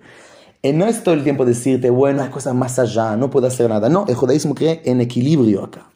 Y 0.61 0.71
no 0.71 0.85
es 0.85 1.03
todo 1.03 1.15
el 1.15 1.23
tiempo 1.23 1.43
decirte, 1.43 1.89
bueno, 1.89 2.21
hay 2.21 2.29
cosas 2.29 2.53
más 2.53 2.77
allá, 2.77 3.17
no 3.17 3.31
puedo 3.31 3.47
hacer 3.47 3.67
nada. 3.67 3.89
No, 3.89 4.05
el 4.07 4.13
judaísmo 4.13 4.53
cree 4.53 4.81
en 4.85 5.01
equilibrio 5.01 5.63
acá. 5.63 5.89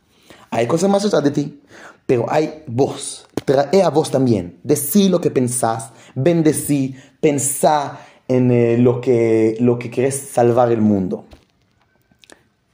Hay 0.50 0.66
cosas 0.66 0.90
más 0.90 1.06
allá 1.06 1.22
de 1.22 1.30
ti, 1.30 1.62
pero 2.08 2.26
hay 2.30 2.64
vos. 2.66 3.28
Trae 3.46 3.84
a 3.84 3.90
vos 3.90 4.10
también. 4.10 4.58
Decí 4.64 5.08
lo 5.08 5.22
que 5.22 5.30
pensás, 5.30 5.92
bendecí, 6.16 6.96
pensá 7.22 8.00
en 8.28 8.50
eh, 8.52 8.78
lo, 8.80 9.00
que, 9.02 9.56
lo 9.60 9.78
que 9.78 9.92
querés 9.92 10.16
salvar 10.16 10.72
el 10.72 10.82
mundo. 10.82 11.26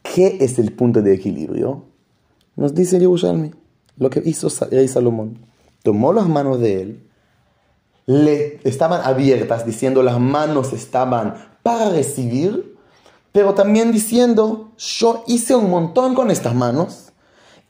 ¿Qué 0.02 0.38
es 0.40 0.58
el 0.60 0.72
punto 0.72 1.02
de 1.02 1.14
equilibrio? 1.14 1.84
Nos 2.56 2.74
dice 2.74 3.00
Yerushalmi, 3.00 3.52
lo 3.98 4.10
que 4.10 4.22
hizo 4.24 4.48
rey 4.72 4.88
Salomón. 4.88 5.53
Tomó 5.84 6.14
las 6.14 6.28
manos 6.28 6.60
de 6.60 6.82
él, 6.82 7.04
le 8.06 8.60
estaban 8.64 9.02
abiertas, 9.04 9.66
diciendo 9.66 10.04
las 10.04 10.20
manos 10.20 10.74
estaban 10.74 11.36
para 11.62 11.90
recibir, 11.90 12.76
pero 13.32 13.54
también 13.54 13.92
diciendo, 13.92 14.72
yo 14.78 15.24
hice 15.28 15.56
un 15.56 15.70
montón 15.70 16.14
con 16.14 16.30
estas 16.30 16.54
manos 16.54 17.12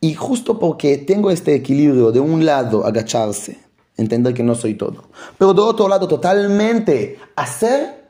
y 0.01 0.13
justo 0.13 0.59
porque 0.59 0.97
tengo 0.97 1.31
este 1.31 1.55
equilibrio 1.55 2.11
de 2.11 2.19
un 2.19 2.45
lado 2.45 2.85
agacharse, 2.85 3.59
entender 3.95 4.33
que 4.33 4.43
no 4.43 4.55
soy 4.55 4.75
todo, 4.75 5.05
pero 5.37 5.53
de 5.53 5.61
otro 5.61 5.87
lado 5.87 6.07
totalmente 6.07 7.17
hacer, 7.35 8.03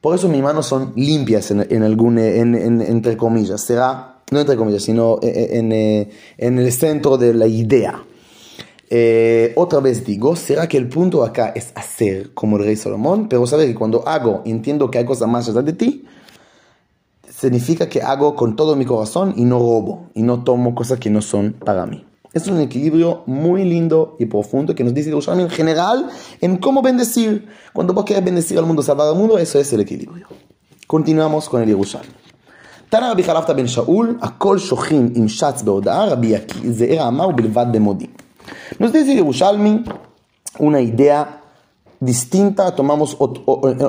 por 0.00 0.14
eso 0.14 0.28
mis 0.28 0.42
manos 0.42 0.66
son 0.66 0.92
limpias 0.96 1.50
en, 1.50 1.82
algún, 1.82 2.18
en, 2.18 2.54
entre 2.54 3.16
comillas, 3.16 3.60
será, 3.60 4.22
no 4.30 4.40
entre 4.40 4.56
comillas, 4.56 4.82
sino 4.82 5.18
en, 5.22 5.72
en 5.72 6.58
el 6.58 6.72
centro 6.72 7.18
de 7.18 7.34
la 7.34 7.46
idea. 7.46 8.02
Eh, 8.89 9.53
otra 9.55 9.79
vez 9.79 10.05
digo, 10.05 10.35
será 10.35 10.67
que 10.67 10.77
el 10.77 10.87
punto 10.87 11.23
acá 11.23 11.51
es 11.55 11.71
hacer 11.75 12.33
como 12.33 12.57
el 12.57 12.65
rey 12.65 12.75
Salomón, 12.75 13.27
pero 13.27 13.45
saber 13.47 13.67
que 13.67 13.75
cuando 13.75 14.07
hago, 14.07 14.41
entiendo 14.45 14.91
que 14.91 14.99
hay 14.99 15.05
cosas 15.05 15.27
más 15.27 15.49
allá 15.49 15.61
de 15.61 15.73
ti, 15.73 16.05
significa 17.27 17.89
que 17.89 18.01
hago 18.01 18.35
con 18.35 18.55
todo 18.55 18.75
mi 18.75 18.85
corazón 18.85 19.33
y 19.35 19.43
no 19.45 19.57
robo 19.59 20.09
y 20.13 20.21
no 20.21 20.43
tomo 20.43 20.75
cosas 20.75 20.99
que 20.99 21.09
no 21.09 21.21
son 21.21 21.53
para 21.53 21.85
mí. 21.85 22.05
Es 22.33 22.47
un 22.47 22.59
equilibrio 22.59 23.23
muy 23.27 23.63
lindo 23.63 24.17
y 24.19 24.25
profundo 24.25 24.75
que 24.75 24.83
nos 24.83 24.93
dice 24.93 25.09
Yerushalmi 25.09 25.43
en 25.43 25.49
general 25.49 26.09
en 26.41 26.57
cómo 26.57 26.81
bendecir. 26.81 27.47
Cuando 27.73 27.93
vos 27.93 28.03
quieres 28.03 28.25
bendecir 28.25 28.57
al 28.57 28.65
mundo, 28.65 28.83
salvar 28.83 29.07
al 29.07 29.15
mundo, 29.15 29.37
eso 29.37 29.57
es 29.57 29.71
el 29.71 29.79
equilibrio. 29.81 30.27
Continuamos 30.85 31.49
con 31.49 31.61
el 31.61 31.69
Yerushalmi. 31.69 32.13
תנא 32.89 33.11
רבי 33.11 33.23
חלפתא 33.23 33.53
בן 33.53 33.67
שאול, 33.67 34.17
הכל 34.21 34.57
שוכין 34.57 35.09
עם 35.15 35.27
שץ 35.27 35.61
בהודעה, 35.61 36.05
רבי 36.05 36.33
זעיר 36.69 37.07
אמר 37.07 37.27
ובלבד 37.27 37.65
במודים. 37.71 38.09
Nos 38.78 38.92
dice 38.92 39.14
Yerushalmi 39.14 39.84
una 40.58 40.80
idea 40.80 41.42
distinta, 42.00 42.74
tomamos 42.74 43.16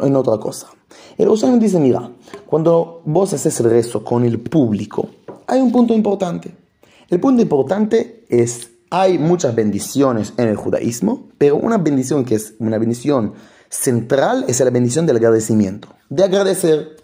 en 0.04 0.16
otra 0.16 0.38
cosa. 0.38 0.68
El 1.18 1.26
Yerushalmi 1.26 1.60
dice, 1.60 1.80
mira, 1.80 2.12
cuando 2.46 3.02
vos 3.06 3.34
haces 3.34 3.60
el 3.60 3.70
rezo 3.70 4.04
con 4.04 4.26
el 4.26 4.40
público, 4.40 5.10
hay 5.48 5.62
un 5.62 5.72
punto 5.72 5.94
importante. 5.94 6.56
El 7.10 7.20
punto 7.20 7.42
importante 7.42 8.26
es, 8.30 8.70
hay 8.90 9.18
muchas 9.18 9.56
bendiciones 9.56 10.34
en 10.38 10.48
el 10.48 10.56
judaísmo, 10.56 11.30
pero 11.38 11.58
una 11.58 11.78
bendición 11.78 12.26
que 12.26 12.36
es 12.36 12.54
una 12.60 12.78
bendición 12.78 13.34
central 13.70 14.46
es 14.48 14.60
la 14.60 14.70
bendición 14.70 15.06
del 15.06 15.18
agradecimiento, 15.18 15.90
de 16.10 16.24
agradecer. 16.24 16.98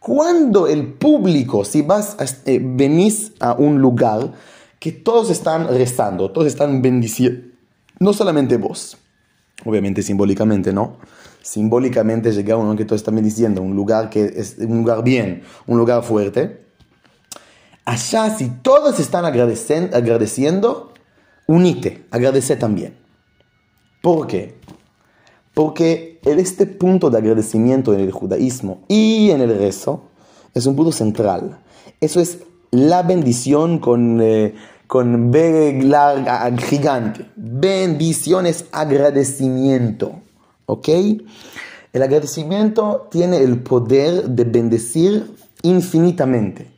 Cuando 0.00 0.68
el 0.68 0.94
público, 0.94 1.64
si 1.64 1.82
vas 1.82 2.16
eh, 2.44 2.60
venís 2.62 3.32
a 3.40 3.54
un 3.54 3.80
lugar 3.80 4.32
que 4.78 4.92
todos 4.92 5.30
están 5.30 5.68
rezando, 5.68 6.30
todos 6.30 6.46
están 6.46 6.82
bendiciendo, 6.82 7.40
no 7.98 8.12
solamente 8.12 8.56
vos, 8.56 8.96
obviamente 9.64 10.02
simbólicamente, 10.02 10.72
¿no? 10.72 10.98
simbólicamente 11.48 12.32
llega 12.32 12.56
uno 12.56 12.76
que 12.76 12.84
todos 12.84 13.00
están 13.00 13.22
diciendo, 13.22 13.62
un 13.62 13.74
lugar 13.74 14.10
que 14.10 14.24
es 14.24 14.56
un 14.58 14.78
lugar 14.78 15.02
bien, 15.02 15.42
un 15.66 15.78
lugar 15.78 16.02
fuerte. 16.02 16.66
Allá, 17.86 18.36
si 18.36 18.50
todos 18.62 19.00
están 19.00 19.24
agradeciendo, 19.24 19.96
agradeciendo 19.96 20.92
unite, 21.46 22.04
agradece 22.10 22.56
también. 22.56 22.98
¿Por 24.02 24.26
qué? 24.26 24.58
Porque 25.54 26.20
este 26.22 26.66
punto 26.66 27.08
de 27.08 27.18
agradecimiento 27.18 27.94
en 27.94 28.00
el 28.00 28.12
judaísmo 28.12 28.84
y 28.86 29.30
en 29.30 29.40
el 29.40 29.58
rezo 29.58 30.10
es 30.52 30.66
un 30.66 30.76
punto 30.76 30.92
central. 30.92 31.58
Eso 32.00 32.20
es 32.20 32.40
la 32.70 33.02
bendición 33.02 33.78
con, 33.78 34.20
eh, 34.20 34.54
con 34.86 35.30
B 35.30 35.80
larga, 35.82 36.50
gigante. 36.58 37.26
Bendición 37.36 38.46
es 38.46 38.66
agradecimiento. 38.72 40.20
¿Ok? 40.66 40.88
El 41.92 42.02
agradecimiento 42.02 43.08
tiene 43.10 43.38
el 43.38 43.62
poder 43.62 44.24
de 44.28 44.44
bendecir 44.44 45.34
infinitamente. 45.62 46.70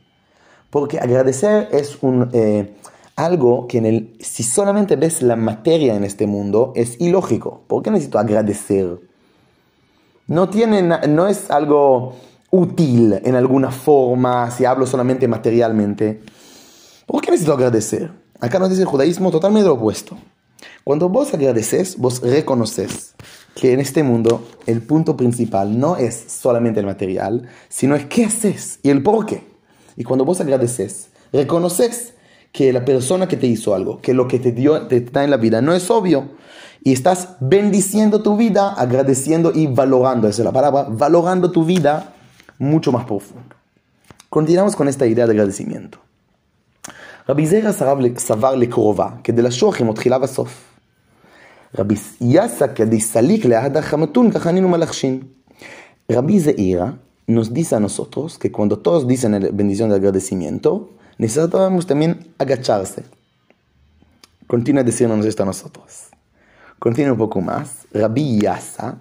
Porque 0.69 0.99
agradecer 0.99 1.67
es 1.71 1.97
un, 2.01 2.29
eh, 2.31 2.73
algo 3.17 3.67
que 3.67 3.77
en 3.79 3.85
el, 3.85 4.17
si 4.19 4.43
solamente 4.43 4.95
ves 4.95 5.21
la 5.21 5.35
materia 5.35 5.95
en 5.95 6.05
este 6.05 6.27
mundo, 6.27 6.71
es 6.75 6.99
ilógico. 6.99 7.61
¿Por 7.67 7.83
qué 7.83 7.91
necesito 7.91 8.17
agradecer? 8.19 8.99
No, 10.27 10.49
tiene, 10.49 10.81
no 10.81 11.27
es 11.27 11.51
algo 11.51 12.15
útil 12.51 13.19
en 13.23 13.35
alguna 13.35 13.71
forma 13.71 14.51
si 14.51 14.65
hablo 14.65 14.85
solamente 14.85 15.27
materialmente. 15.27 16.21
¿Por 17.07 17.21
qué 17.21 17.31
necesito 17.31 17.53
agradecer? 17.53 18.11
Acá 18.39 18.59
nos 18.59 18.69
dice 18.69 18.81
el 18.81 18.87
judaísmo 18.87 19.31
totalmente 19.31 19.67
lo 19.67 19.75
opuesto. 19.75 20.17
Cuando 20.83 21.09
vos 21.09 21.33
agradeces, 21.33 21.97
vos 21.97 22.21
reconoces 22.21 23.15
que 23.55 23.73
en 23.73 23.79
este 23.79 24.03
mundo 24.03 24.43
el 24.65 24.81
punto 24.81 25.15
principal 25.17 25.79
no 25.79 25.97
es 25.97 26.25
solamente 26.27 26.79
el 26.79 26.85
material, 26.85 27.47
sino 27.69 27.95
es 27.95 28.05
qué 28.05 28.25
haces 28.25 28.79
y 28.83 28.89
el 28.89 29.01
por 29.01 29.25
qué. 29.25 29.43
Y 29.95 30.03
cuando 30.03 30.25
vos 30.25 30.41
agradeces, 30.41 31.09
reconoces 31.31 32.13
que 32.51 32.73
la 32.73 32.83
persona 32.83 33.27
que 33.27 33.37
te 33.37 33.47
hizo 33.47 33.73
algo, 33.73 34.01
que 34.01 34.13
lo 34.13 34.27
que 34.27 34.39
te 34.39 34.51
dio, 34.51 34.87
te 34.87 35.01
da 35.01 35.23
en 35.23 35.29
la 35.29 35.37
vida 35.37 35.61
no 35.61 35.73
es 35.73 35.89
obvio. 35.89 36.31
Y 36.83 36.93
estás 36.93 37.35
bendiciendo 37.39 38.23
tu 38.23 38.35
vida, 38.35 38.73
agradeciendo 38.73 39.51
y 39.53 39.67
valorando, 39.67 40.27
esa 40.27 40.41
es 40.41 40.45
la 40.45 40.51
palabra, 40.51 40.87
valorando 40.89 41.51
tu 41.51 41.63
vida 41.63 42.15
mucho 42.60 42.92
más 42.92 43.04
profundo. 43.04 43.54
Continuamos 44.30 44.74
con 44.76 44.88
esta 44.88 45.06
idea 45.06 45.26
de 45.26 45.32
agradecimiento. 45.32 45.98
רבי 47.28 47.46
זרע 47.46 47.72
סבר 48.18 48.54
לקרובה, 48.54 49.08
כדי 49.24 49.42
לשוך 49.42 49.80
עם 49.80 49.88
מתחילה 49.88 50.18
בסוף. 50.18 50.64
רבי 51.78 51.94
יאסה 52.20 52.68
כדי 52.68 53.00
סליק 53.00 53.44
להדח 53.44 53.94
המתון, 53.94 54.30
ככה 54.30 54.48
ענינו 54.50 54.68
מלחשין. 54.68 55.20
Rabbi 56.12 56.38
Zeira 56.38 56.98
nos 57.26 57.52
dice 57.52 57.74
a 57.74 57.80
nosotros 57.80 58.38
que 58.38 58.52
cuando 58.52 58.78
todos 58.78 59.08
dicen 59.08 59.32
la 59.32 59.48
bendición 59.52 59.88
de 59.90 59.96
agradecimiento, 59.96 60.90
necesitamos 61.18 61.84
también 61.84 62.32
agacharse. 62.38 63.02
Continúa 64.46 64.84
diciéndonos 64.84 65.26
esto 65.26 65.42
a 65.42 65.46
nosotros. 65.46 66.06
Continúa 66.78 67.12
un 67.12 67.18
poco 67.18 67.40
más. 67.40 67.88
Rabbi 67.92 68.38
Yasa, 68.38 68.98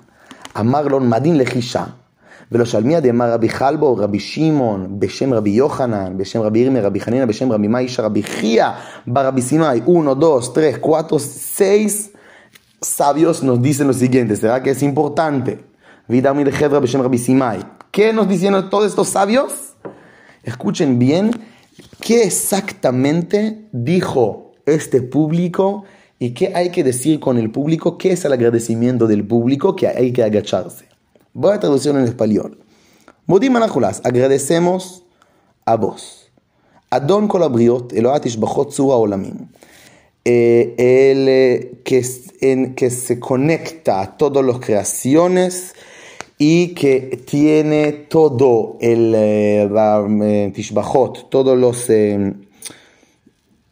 Amarlon 0.56 1.08
Madin 1.08 1.38
Lechisha, 1.38 1.94
ולא 2.52 2.66
שלמיה 2.66 3.00
דאמר 3.00 3.32
רבי 3.32 3.50
חלבו, 3.50 3.98
רבי 3.98 4.20
שמעון, 4.20 5.00
בשם 5.00 5.34
רבי 5.34 5.50
יוחנן, 5.50 6.18
בשם 6.18 6.42
רבי 6.42 6.60
ירמיה, 6.60 6.82
רבי 6.82 7.00
חנינא, 7.00 7.26
בשם 7.26 7.52
רבי 7.52 7.68
מאישה, 7.68 8.04
רבי 8.04 8.24
חייא, 8.24 8.68
ברבי 9.08 9.42
סיני, 9.42 9.66
1, 9.66 10.20
2, 10.20 10.54
3, 10.54 10.78
4, 10.82 11.20
6 11.20 12.12
sabios 12.86 13.44
nos 13.44 13.62
dicen 13.62 13.88
lo 13.88 13.94
siguiente, 13.94 14.36
¿será 14.36 14.62
que 14.62 14.72
es 14.72 14.84
importante? 14.84 15.66
Vida 16.08 16.32
de 16.34 16.52
Hebra 16.52 16.80
Beshem 16.80 17.02
Rabbi 17.02 17.18
Simai. 17.18 17.60
¿Qué 17.92 18.14
nos 18.14 18.28
dicen 18.28 18.54
todos 18.70 18.86
estos 18.86 19.10
sabios? 19.10 19.76
Escuchen 20.44 21.00
bien 21.00 21.32
qué 22.00 22.24
exactamente 22.24 23.68
dijo 23.72 24.54
este 24.66 25.02
público 25.02 25.84
y 26.20 26.32
qué 26.32 26.54
hay 26.56 26.70
que 26.70 26.84
decir 26.84 27.20
con 27.20 27.38
el 27.38 27.50
público, 27.52 27.98
qué 27.98 28.12
es 28.12 28.24
el 28.26 28.34
agradecimiento 28.34 29.08
del 29.08 29.26
público, 29.26 29.76
que 29.76 29.88
hay 29.88 30.14
que 30.14 30.24
agacharse. 30.24 30.86
Voy 31.33 31.55
a 31.55 31.61
traducirlo 31.61 32.01
en 32.01 32.07
español. 32.07 32.59
Modim 33.27 33.55
Anachulas, 33.55 34.01
agradecemos 34.05 35.05
a 35.65 35.77
vos. 35.77 36.31
Adon 36.91 37.29
Kolabriot, 37.29 37.93
Eloat 37.93 38.27
Ishbachot 38.27 38.73
Sura 38.73 38.97
Olamim. 38.97 39.47
Eh, 40.25 40.75
el 40.77 41.29
eh, 41.29 41.81
que, 41.85 42.05
en, 42.41 42.75
que 42.75 42.91
se 42.91 43.21
conecta 43.21 44.01
a 44.01 44.17
todas 44.17 44.45
las 44.45 44.59
creaciones 44.59 45.75
y 46.37 46.75
que 46.75 47.23
tiene 47.25 47.93
todo 47.93 48.77
el 48.81 49.15
eh, 49.17 50.53
Tishbachot, 50.53 51.31
todos 51.31 51.57
los 51.57 51.89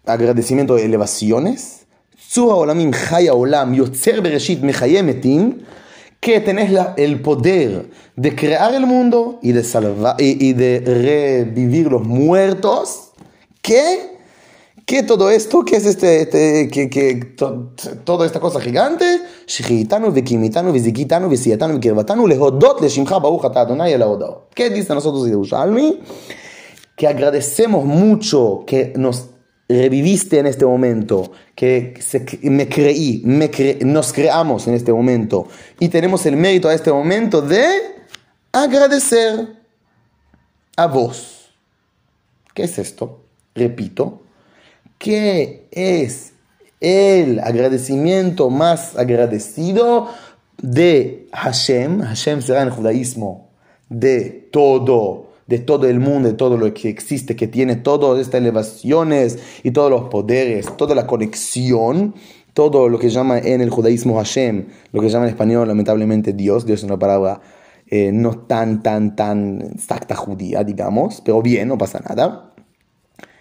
agradecimientos 0.07 0.77
de 0.77 0.87
elevaciones. 0.87 1.87
Sura 2.17 2.55
Olamim 2.55 2.93
Chaya 2.93 3.35
Olam 3.35 3.75
Yotzer 3.75 4.23
Bereshit 4.23 4.61
Mechayemetim 4.63 5.59
que 6.21 6.41
tenés 6.41 6.73
el 6.97 7.23
poder 7.23 7.91
de 8.17 8.35
crear 8.35 8.75
el 8.75 8.87
mundo 8.87 9.39
y 9.43 9.53
de, 9.53 9.63
salvar, 9.63 10.17
y, 10.19 10.53
de 10.53 10.81
revivir 10.81 11.87
los 11.87 12.03
muertos, 12.03 13.11
¿qué? 13.63 14.19
¿Qué 14.85 15.03
todo 15.03 15.31
esto? 15.31 15.65
¿Qué 15.67 15.77
es 15.77 15.85
este, 15.85 16.23
este 16.23 16.69
que, 16.69 16.89
que 16.89 17.37
toda 18.05 18.25
esta 18.25 18.41
cosa 18.41 18.59
gigante? 18.59 19.21
¿Qué 24.55 24.71
dice 24.71 24.95
nosotros 24.95 25.27
de 25.27 25.37
Ushalmi? 25.37 26.01
Que 26.97 27.07
agradecemos 27.07 27.85
mucho 27.85 28.65
que 28.67 28.95
nos 28.97 29.27
reviviste 29.69 30.39
en 30.39 30.47
este 30.47 30.65
momento, 30.65 31.33
que 31.55 31.95
me 32.43 32.69
creí, 32.69 33.23
me 33.25 33.51
nos 33.81 34.13
creamos 34.13 34.67
en 34.67 34.75
este 34.75 34.93
momento 34.93 35.49
y 35.79 35.89
tenemos 35.89 36.25
el 36.27 36.37
mérito 36.37 36.69
a 36.69 36.75
este 36.75 36.91
momento 36.91 37.43
de 37.43 37.67
agradecer 38.51 39.57
a 40.77 40.87
vos. 40.87 41.51
¿Qué 42.55 42.65
es 42.65 42.79
esto? 42.79 43.21
Repito, 43.55 44.23
¿qué 44.97 45.67
es 45.71 46.33
el 46.81 47.41
agradecimiento 47.41 48.49
más 48.49 48.97
agradecido 48.97 50.09
de 50.57 51.29
Hashem? 51.33 52.01
Hashem 52.01 52.41
será 52.41 52.63
en 52.63 52.69
el 52.69 52.75
judaísmo 52.75 53.51
de 53.89 54.49
todo 54.51 55.28
de 55.49 55.59
todo 55.59 55.89
el 55.89 55.99
mundo, 55.99 56.29
de 56.29 56.35
todo 56.35 56.57
lo 56.57 56.73
que 56.75 56.91
existe, 56.91 57.35
que 57.35 57.49
tiene 57.49 57.77
todas 57.77 58.21
estas 58.21 58.41
elevaciones 58.41 59.39
y 59.63 59.71
todos 59.71 59.91
los 59.91 60.05
poderes, 60.11 60.77
toda 60.77 60.95
la 60.95 61.07
conexión, 61.07 62.15
todo 62.53 62.89
lo 62.89 62.99
que 62.99 63.09
llama 63.09 63.39
en 63.39 63.63
el 63.63 63.71
judaísmo 63.71 64.17
Hashem, 64.17 64.67
lo 64.93 65.01
que 65.01 65.09
llama 65.09 65.25
en 65.25 65.31
español 65.31 65.67
lamentablemente 65.67 66.35
Dios, 66.35 66.67
Dios 66.67 66.81
es 66.81 66.85
una 66.85 66.99
palabra 66.99 67.41
eh, 67.87 68.13
no 68.13 68.39
tan, 68.41 68.83
tan, 68.83 69.17
tan 69.17 69.63
exacta 69.75 70.15
judía, 70.15 70.63
digamos, 70.65 71.23
pero 71.23 71.41
bien, 71.41 71.69
no 71.69 71.79
pasa 71.79 72.01
nada. 72.07 72.53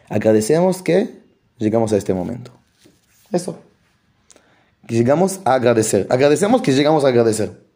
Agradecemos 0.08 0.82
que 0.82 1.10
llegamos 1.58 1.91
a 1.91 1.98
este 1.98 2.13
momento. 2.13 2.52
Eso. 3.34 3.60
Que 4.88 4.96
llegamos 4.96 5.41
a 5.43 5.56
agradecer. 5.56 6.08
Agradecemos 6.10 6.62
que 6.62 6.72
llegamos 6.72 7.04
a 7.04 7.10
agradecer. 7.10 7.67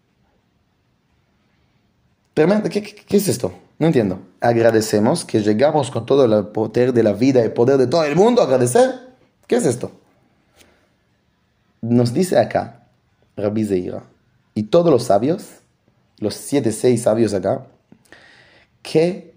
¿Qué, 2.34 2.82
qué 2.82 3.18
es 3.18 3.28
esto? 3.28 3.52
No 3.82 3.88
entiendo. 3.88 4.22
Agradecemos 4.42 5.26
que 5.26 5.42
llegamos 5.42 5.90
con 5.90 6.06
todo 6.06 6.26
el 6.26 6.50
poder 6.50 6.94
de 6.94 7.02
la 7.02 7.14
vida 7.14 7.44
y 7.44 7.50
poder 7.50 7.80
de 7.80 7.88
todo 7.88 8.04
el 8.04 8.16
mundo 8.16 8.40
a 8.40 8.46
agradecer. 8.46 8.92
¿Qué 9.48 9.56
es 9.56 9.66
esto? 9.66 9.92
Nos 11.82 12.14
dice 12.14 12.38
acá 12.38 12.88
Rabbi 13.36 13.66
Zeira 13.66 14.04
y 14.54 14.62
todos 14.62 14.92
los 14.92 15.06
sabios, 15.06 15.48
los 16.20 16.36
siete, 16.36 16.72
seis 16.72 17.02
sabios 17.02 17.34
acá, 17.34 17.66
que 18.84 19.34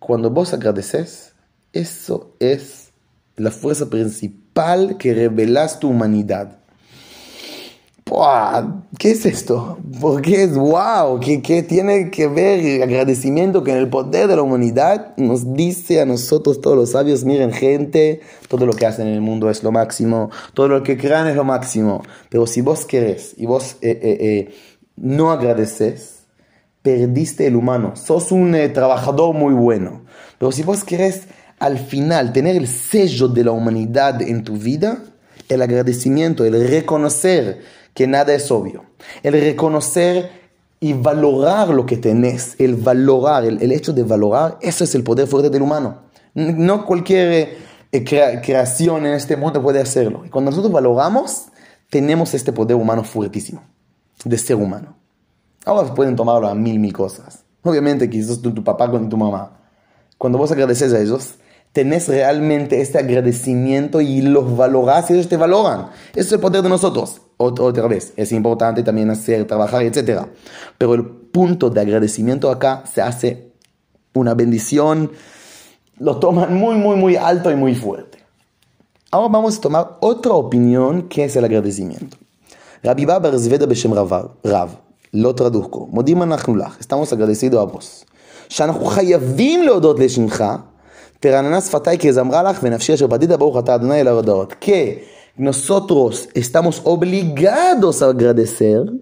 cuando 0.00 0.28
vos 0.28 0.52
agradeces, 0.52 1.34
eso 1.72 2.34
es 2.40 2.90
la 3.36 3.52
fuerza 3.52 3.88
principal 3.88 4.96
que 4.98 5.14
revelas 5.14 5.78
tu 5.78 5.90
humanidad. 5.90 6.58
¿Qué 8.98 9.12
es 9.12 9.26
esto? 9.26 9.78
¿Por 10.00 10.22
qué 10.22 10.42
es 10.44 10.54
wow? 10.54 11.20
¿Qué, 11.20 11.42
¿Qué, 11.42 11.62
tiene 11.62 12.10
que 12.10 12.26
ver 12.26 12.58
el 12.58 12.82
agradecimiento 12.82 13.62
que 13.62 13.72
en 13.72 13.78
el 13.78 13.88
poder 13.88 14.28
de 14.28 14.36
la 14.36 14.42
humanidad 14.42 15.16
nos 15.16 15.54
dice 15.54 16.00
a 16.00 16.06
nosotros 16.06 16.60
todos 16.60 16.76
los 16.76 16.90
sabios, 16.90 17.24
miren 17.24 17.52
gente, 17.52 18.20
todo 18.48 18.66
lo 18.66 18.72
que 18.72 18.86
hacen 18.86 19.06
en 19.06 19.14
el 19.14 19.20
mundo 19.20 19.50
es 19.50 19.62
lo 19.62 19.72
máximo, 19.72 20.30
todo 20.54 20.68
lo 20.68 20.82
que 20.82 20.96
crean 20.96 21.28
es 21.28 21.36
lo 21.36 21.44
máximo, 21.44 22.02
pero 22.30 22.46
si 22.46 22.60
vos 22.60 22.86
querés 22.86 23.34
y 23.36 23.46
vos 23.46 23.76
eh, 23.82 23.98
eh, 24.02 24.18
eh, 24.20 24.54
no 24.96 25.30
agradeces, 25.30 26.22
perdiste 26.82 27.46
el 27.46 27.56
humano, 27.56 27.94
sos 27.94 28.32
un 28.32 28.56
trabajador 28.72 29.34
muy 29.34 29.54
bueno, 29.54 30.02
pero 30.38 30.50
si 30.50 30.62
vos 30.62 30.82
querés 30.82 31.24
al 31.58 31.78
final 31.78 32.32
tener 32.32 32.56
el 32.56 32.68
sello 32.68 33.28
de 33.28 33.44
la 33.44 33.52
humanidad 33.52 34.22
en 34.22 34.44
tu 34.44 34.56
vida, 34.56 35.04
el 35.48 35.62
agradecimiento, 35.62 36.44
el 36.44 36.68
reconocer 36.68 37.77
que 37.98 38.06
nada 38.06 38.32
es 38.32 38.48
obvio. 38.52 38.84
El 39.24 39.32
reconocer 39.32 40.30
y 40.78 40.92
valorar 40.92 41.70
lo 41.70 41.84
que 41.84 41.96
tenés, 41.96 42.54
el 42.60 42.76
valorar, 42.76 43.44
el, 43.44 43.72
hecho 43.72 43.92
de 43.92 44.04
valorar, 44.04 44.56
eso 44.60 44.84
es 44.84 44.94
el 44.94 45.02
poder 45.02 45.26
fuerte 45.26 45.50
del 45.50 45.62
humano. 45.62 46.02
No 46.32 46.86
cualquier 46.86 47.56
eh, 47.90 48.04
creación 48.04 49.04
en 49.04 49.14
este 49.14 49.36
mundo 49.36 49.60
puede 49.60 49.80
hacerlo. 49.80 50.24
Y 50.24 50.28
cuando 50.28 50.52
nosotros 50.52 50.72
valoramos, 50.72 51.46
tenemos 51.90 52.34
este 52.34 52.52
poder 52.52 52.76
humano 52.76 53.02
fuertísimo, 53.02 53.64
de 54.24 54.38
ser 54.38 54.54
humano. 54.54 54.94
Ahora 55.64 55.92
pueden 55.92 56.14
tomarlo 56.14 56.46
a 56.46 56.54
mil, 56.54 56.78
mil 56.78 56.92
cosas. 56.92 57.42
Obviamente, 57.64 58.08
quizás 58.08 58.40
tu, 58.40 58.54
tu 58.54 58.62
papá 58.62 58.88
con 58.88 59.08
tu 59.08 59.16
mamá. 59.16 59.58
Cuando 60.18 60.38
vos 60.38 60.52
agradeces 60.52 60.92
a 60.92 61.00
ellos, 61.00 61.34
tenés 61.72 62.06
realmente 62.06 62.80
este 62.80 62.98
agradecimiento 62.98 64.00
y 64.00 64.22
los 64.22 64.56
valorás 64.56 65.10
y 65.10 65.14
ellos 65.14 65.28
te 65.28 65.36
valoran. 65.36 65.88
Eso 66.14 66.28
es 66.28 66.32
el 66.34 66.38
poder 66.38 66.62
de 66.62 66.68
nosotros 66.68 67.22
otra 67.37 67.87
vez, 67.87 68.13
es 68.15 68.31
importante 68.31 68.83
también 68.83 69.09
hacer, 69.09 69.45
trabajar, 69.45 69.83
etc. 69.83 70.27
Pero 70.77 70.93
el 70.93 71.05
punto 71.05 71.69
de 71.69 71.81
agradecimiento 71.81 72.49
acá 72.49 72.83
se 72.91 73.01
hace 73.01 73.51
una 74.13 74.33
bendición, 74.33 75.11
lo 75.97 76.19
toman 76.19 76.53
muy, 76.55 76.75
muy, 76.75 76.95
muy 76.95 77.15
alto 77.15 77.51
y 77.51 77.55
muy 77.55 77.75
fuerte. 77.75 78.19
Ahora 79.11 79.29
vamos 79.29 79.57
a 79.57 79.61
tomar 79.61 79.97
otra 79.99 80.33
opinión 80.33 81.03
que 81.03 81.25
es 81.25 81.35
el 81.35 81.45
agradecimiento. 81.45 82.17
Rabbi 82.83 83.05
Babar 83.05 83.37
Zveda 83.37 83.65
Beshem 83.65 83.93
Rav, 83.93 84.69
lo 85.11 85.35
traduzco, 85.35 85.87
Modim 85.91 86.21
Anachnulach, 86.21 86.79
estamos 86.79 87.11
agradecidos 87.13 87.61
a 87.61 87.65
vos. 87.65 88.05
שאנחנו 88.49 88.85
חייבים 88.85 89.63
להודות 89.63 89.99
לשמך, 89.99 90.43
תרננה 91.19 91.61
שפתיי 91.61 91.97
כזמרה 91.97 92.43
לך 92.43 92.59
ונפשי 92.63 92.93
אשר 92.93 93.07
בדית 93.07 93.29
ברוך 93.29 93.59
אתה 93.59 93.75
אדוני 93.75 94.01
אל 94.01 94.07
ההודעות. 94.07 94.53
Nosotros 95.38 96.28
estamos 96.34 96.82
obligados 96.84 98.02
a 98.02 98.06
agradecer 98.06 98.92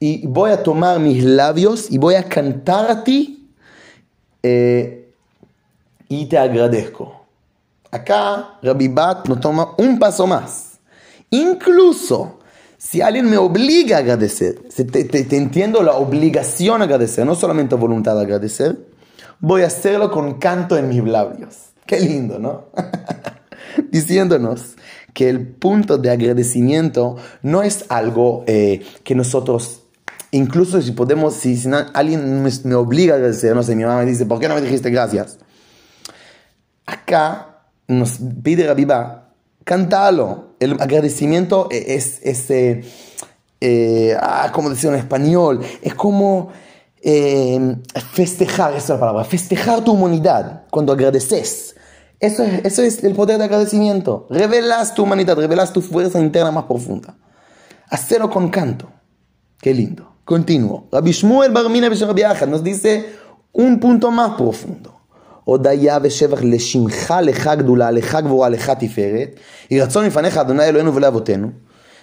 y 0.00 0.26
voy 0.26 0.50
a 0.50 0.60
tomar 0.60 0.98
mis 0.98 1.22
labios 1.22 1.88
y 1.90 1.96
voy 1.96 2.16
a 2.16 2.24
cantar 2.24 2.90
a 2.90 3.04
ti 3.04 3.48
eh, 4.42 5.12
y 6.08 6.26
te 6.26 6.36
agradezco. 6.36 7.24
Acá 7.92 8.58
Rabbi 8.62 8.88
Bat 8.88 9.28
nos 9.28 9.38
toma 9.38 9.74
un 9.78 9.96
paso 10.00 10.26
más. 10.26 10.80
Incluso 11.30 12.40
si 12.76 13.00
alguien 13.00 13.30
me 13.30 13.36
obliga 13.36 13.98
a 13.98 14.00
agradecer, 14.00 14.60
te, 14.74 14.84
te, 15.04 15.36
entiendo 15.36 15.84
la 15.84 15.92
obligación 15.92 16.80
a 16.82 16.84
agradecer, 16.84 17.24
no 17.24 17.36
solamente 17.36 17.76
voluntad 17.76 18.16
de 18.16 18.22
agradecer, 18.22 18.76
voy 19.38 19.62
a 19.62 19.68
hacerlo 19.68 20.10
con 20.10 20.40
canto 20.40 20.76
en 20.76 20.88
mis 20.88 21.04
labios. 21.04 21.70
Qué 21.86 22.00
lindo, 22.00 22.40
¿no? 22.40 22.64
Diciéndonos 23.92 24.74
que 25.12 25.28
el 25.28 25.46
punto 25.46 25.98
de 25.98 26.10
agradecimiento 26.10 27.16
no 27.42 27.62
es 27.62 27.84
algo 27.88 28.44
eh, 28.46 28.84
que 29.04 29.14
nosotros, 29.14 29.82
incluso 30.30 30.80
si 30.80 30.92
podemos, 30.92 31.34
si, 31.34 31.62
alguien 31.92 32.42
me, 32.42 32.74
obliga 32.74 33.14
a 33.14 33.16
agradecer, 33.16 33.54
no 33.54 33.62
sé, 33.62 33.76
mi 33.76 33.84
mamá 33.84 33.98
me 33.98 34.06
dice, 34.06 34.26
¿por 34.26 34.38
qué 34.38 34.48
no 34.48 34.54
me 34.54 34.62
dijiste 34.62 34.90
gracias? 34.90 35.38
Acá 36.86 37.64
nos 37.88 38.18
pide 38.42 38.66
Rabibá, 38.66 39.34
cántalo. 39.64 40.54
El 40.58 40.80
agradecimiento 40.80 41.68
es, 41.70 42.20
es 42.22 42.50
eh, 42.50 42.84
eh, 43.60 44.16
ah, 44.18 44.50
como 44.52 44.70
decir 44.70 44.90
en 44.90 44.96
español, 44.96 45.60
es 45.82 45.94
como 45.94 46.50
festejar, 48.12 48.70
esa 48.74 48.78
es 48.78 48.88
la 48.90 49.00
palabra, 49.00 49.24
festejar 49.24 49.82
tu 49.82 49.92
humanidad 49.92 50.62
cuando 50.70 50.92
agradeces. 50.92 51.74
Eso 52.21 52.43
es, 52.43 53.03
el 53.03 53.13
poder 53.13 53.37
de 53.37 53.43
agradecimiento. 53.43 54.27
Revelas 54.29 54.95
tu 54.95 55.03
humanidad, 55.03 55.37
revelas 55.37 55.71
tu 55.71 55.81
fuerza 55.81 56.19
interna 56.19 56.51
más 56.51 56.63
profunda. 56.63 57.15
Hacerlo 57.89 58.29
con 58.29 58.49
canto. 58.49 58.91
Qué 59.61 59.73
lindo. 59.73 60.15
Continuo. 60.25 60.87
Rabbi 60.91 61.11
Shmuel 61.11 61.51
Barmina 61.51 61.89
nos 61.89 62.63
dice 62.63 63.05
un 63.53 63.79
punto 63.79 64.11
más 64.11 64.31
profundo. 64.31 64.97
הודיה 65.47 65.97
ושבח 66.01 66.41
לשמך 66.43 67.13
לך 67.23 67.49
גדולה, 67.57 67.91
לך 67.91 68.17
גבורה, 68.23 68.49
לך 68.49 68.69
תפארת. 68.69 69.39
יהי 69.71 69.81
רצון 69.81 70.05
מפניך, 70.05 70.37
אדוני 70.37 70.63
אלוהינו 70.63 70.95
ולאבותינו, 70.95 71.47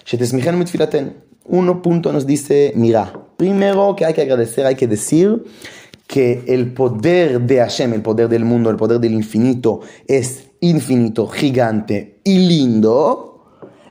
שתשמיכנו 0.05 0.57
מתפילתנו. 0.57 1.09
Uno 1.47 1.83
punto 1.83 2.11
nos 2.11 2.25
dice, 2.25 2.73
mira, 2.75 3.13
primero 3.37 3.95
que 3.95 4.03
hay 4.03 4.15
que 4.15 4.21
agradecer, 4.21 4.65
hay 4.65 4.73
que 4.73 4.87
decir 4.87 5.43
que 6.09 6.43
el 6.47 6.73
poder 6.73 7.41
de 7.41 7.57
Hashem, 7.57 7.93
el 7.93 8.01
poder 8.01 8.29
del 8.29 8.45
mundo, 8.45 8.69
el 8.69 8.75
poder 8.75 8.99
del 8.99 9.13
infinito, 9.13 9.81
es 10.07 10.45
infinito, 10.59 11.27
gigante 11.27 12.19
y 12.23 12.39
lindo. 12.39 13.31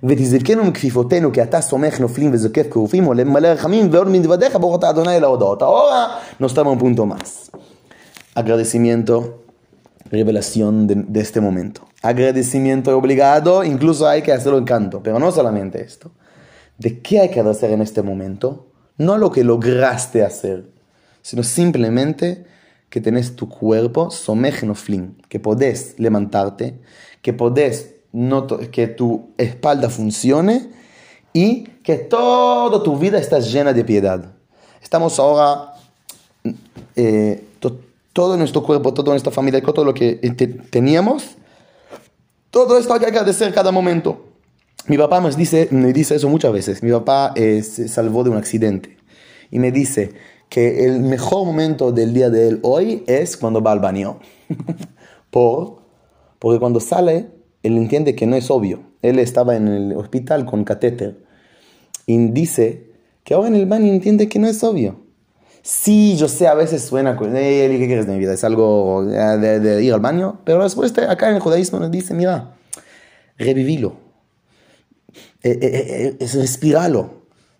ותזכנו 0.06 0.64
מכפיפותינו 0.64 1.32
כי 1.32 1.42
אתה 1.42 1.60
סומך 1.60 2.00
נופלים 2.00 2.30
וזוקף 2.32 2.66
כרופים 2.70 3.04
עולה 3.04 3.24
מלא 3.24 3.48
רחמים 3.48 3.88
ועוד 3.92 4.08
מלבדיך 4.08 4.56
ברוך 4.56 4.78
אתה 4.78 4.90
אדוני 4.90 5.16
אל 5.16 5.24
ההודעות. 5.24 5.62
Ahora 5.62 6.20
nos 6.40 6.54
toma 6.54 6.70
un 6.70 6.78
punto 6.78 7.06
más. 7.06 7.50
Agradecimiento, 8.34 9.44
revelación 10.10 10.86
de, 10.86 10.96
de 10.96 11.20
este 11.20 11.40
momento. 11.40 11.82
Agradecimiento 12.02 12.96
obligado, 12.98 13.64
incluso 13.64 14.06
hay 14.06 14.20
que 14.20 14.32
hacerlo 14.32 14.58
en 14.58 14.64
canto, 14.64 15.02
pero 15.02 15.18
no 15.18 15.32
solamente 15.32 15.82
esto. 15.82 16.10
¿De 16.78 17.00
qué 17.00 17.20
hay 17.20 17.30
que 17.30 17.40
hacer 17.40 17.70
en 17.70 17.80
este 17.80 18.02
momento? 18.02 18.66
No 18.98 19.16
lo 19.16 19.30
que 19.30 19.42
lograste 19.42 20.22
hacer, 20.22 20.66
sino 21.21 21.43
simplemente 21.43 22.45
que 22.89 23.01
tenés 23.01 23.35
tu 23.35 23.47
cuerpo 23.47 24.09
flin, 24.11 25.17
que 25.29 25.39
podés 25.39 25.95
levantarte, 25.97 26.79
que 27.21 27.33
podés 27.33 27.95
que 28.71 28.87
tu 28.87 29.29
espalda 29.37 29.89
funcione 29.89 30.69
y 31.33 31.63
que 31.83 31.97
toda 31.97 32.81
tu 32.81 32.97
vida 32.97 33.19
está 33.19 33.39
llena 33.39 33.73
de 33.73 33.83
piedad. 33.83 34.33
Estamos 34.81 35.19
ahora, 35.19 35.73
eh, 36.95 37.43
todo 38.13 38.35
nuestro 38.37 38.63
cuerpo, 38.63 38.93
toda 38.93 39.11
nuestra 39.11 39.31
familia, 39.31 39.61
todo 39.61 39.85
lo 39.85 39.93
que 39.93 40.15
teníamos, 40.71 41.37
todo 42.49 42.77
esto 42.77 42.93
hay 42.93 42.99
que 42.99 43.05
agradecer 43.05 43.53
cada 43.53 43.71
momento. 43.71 44.25
Mi 44.87 44.97
papá 44.97 45.21
me 45.21 45.29
dice, 45.31 45.67
me 45.71 45.93
dice 45.93 46.15
eso 46.15 46.27
muchas 46.29 46.51
veces. 46.51 46.81
Mi 46.81 46.91
papá 46.91 47.33
eh, 47.35 47.61
se 47.61 47.87
salvó 47.87 48.23
de 48.23 48.31
un 48.31 48.37
accidente 48.37 48.97
y 49.51 49.59
me 49.59 49.71
dice, 49.71 50.13
que 50.49 50.85
el 50.85 50.99
mejor 50.99 51.45
momento 51.45 51.91
del 51.91 52.13
día 52.13 52.29
de 52.29 52.47
él 52.47 52.59
hoy 52.63 53.03
es 53.07 53.37
cuando 53.37 53.61
va 53.61 53.71
al 53.71 53.79
baño. 53.79 54.19
Por, 55.29 55.83
porque 56.39 56.59
cuando 56.59 56.79
sale, 56.79 57.27
él 57.61 57.77
entiende 57.77 58.15
que 58.15 58.25
no 58.25 58.35
es 58.35 58.49
obvio. 58.49 58.81
Él 59.01 59.19
estaba 59.19 59.55
en 59.55 59.67
el 59.67 59.93
hospital 59.93 60.45
con 60.45 60.63
catéter 60.63 61.23
y 62.07 62.17
dice 62.31 62.89
que 63.23 63.35
ahora 63.35 63.49
en 63.49 63.55
el 63.55 63.67
baño 63.67 63.93
entiende 63.93 64.27
que 64.27 64.39
no 64.39 64.47
es 64.47 64.63
obvio. 64.63 64.97
Sí, 65.61 66.15
yo 66.17 66.27
sé, 66.27 66.47
a 66.47 66.55
veces 66.55 66.83
suena 66.83 67.17
¿qué 67.17 67.85
quieres 67.85 68.07
de 68.07 68.13
mi 68.13 68.19
vida? 68.19 68.33
Es 68.33 68.43
algo 68.43 69.05
de, 69.05 69.83
ir 69.83 69.93
al 69.93 69.99
baño, 69.99 70.39
pero 70.45 70.63
después 70.63 70.97
acá 70.97 71.29
en 71.29 71.35
el 71.35 71.41
judaísmo 71.41 71.79
nos 71.79 71.91
dice, 71.91 72.13
mira, 72.13 72.55
revivilo, 73.37 73.97
eh, 75.43 75.59
eh, 75.61 76.17
eh, 76.19 76.27
respiralo, 76.33 77.18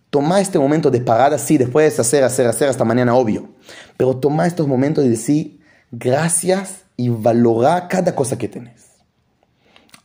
Toma 0.10 0.41
este 0.41 0.58
momento 0.58 0.89
de 0.89 1.02
parar 1.02 1.34
así, 1.34 1.58
después 1.58 1.95
de 1.95 2.02
hacer, 2.02 2.24
hacer, 2.24 2.48
hacer 2.48 2.69
hasta 2.69 2.84
mañana, 2.84 3.15
obvio. 3.15 3.50
Pero 3.98 4.17
toma 4.17 4.48
estos 4.48 4.67
momentos 4.67 5.06
y 5.06 5.10
decir 5.10 5.60
gracias 5.91 6.84
y 6.98 7.10
valora 7.10 7.88
cada 7.88 8.15
cosa 8.15 8.38
que 8.38 8.48
tenés. 8.48 8.88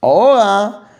Ahora 0.01 0.91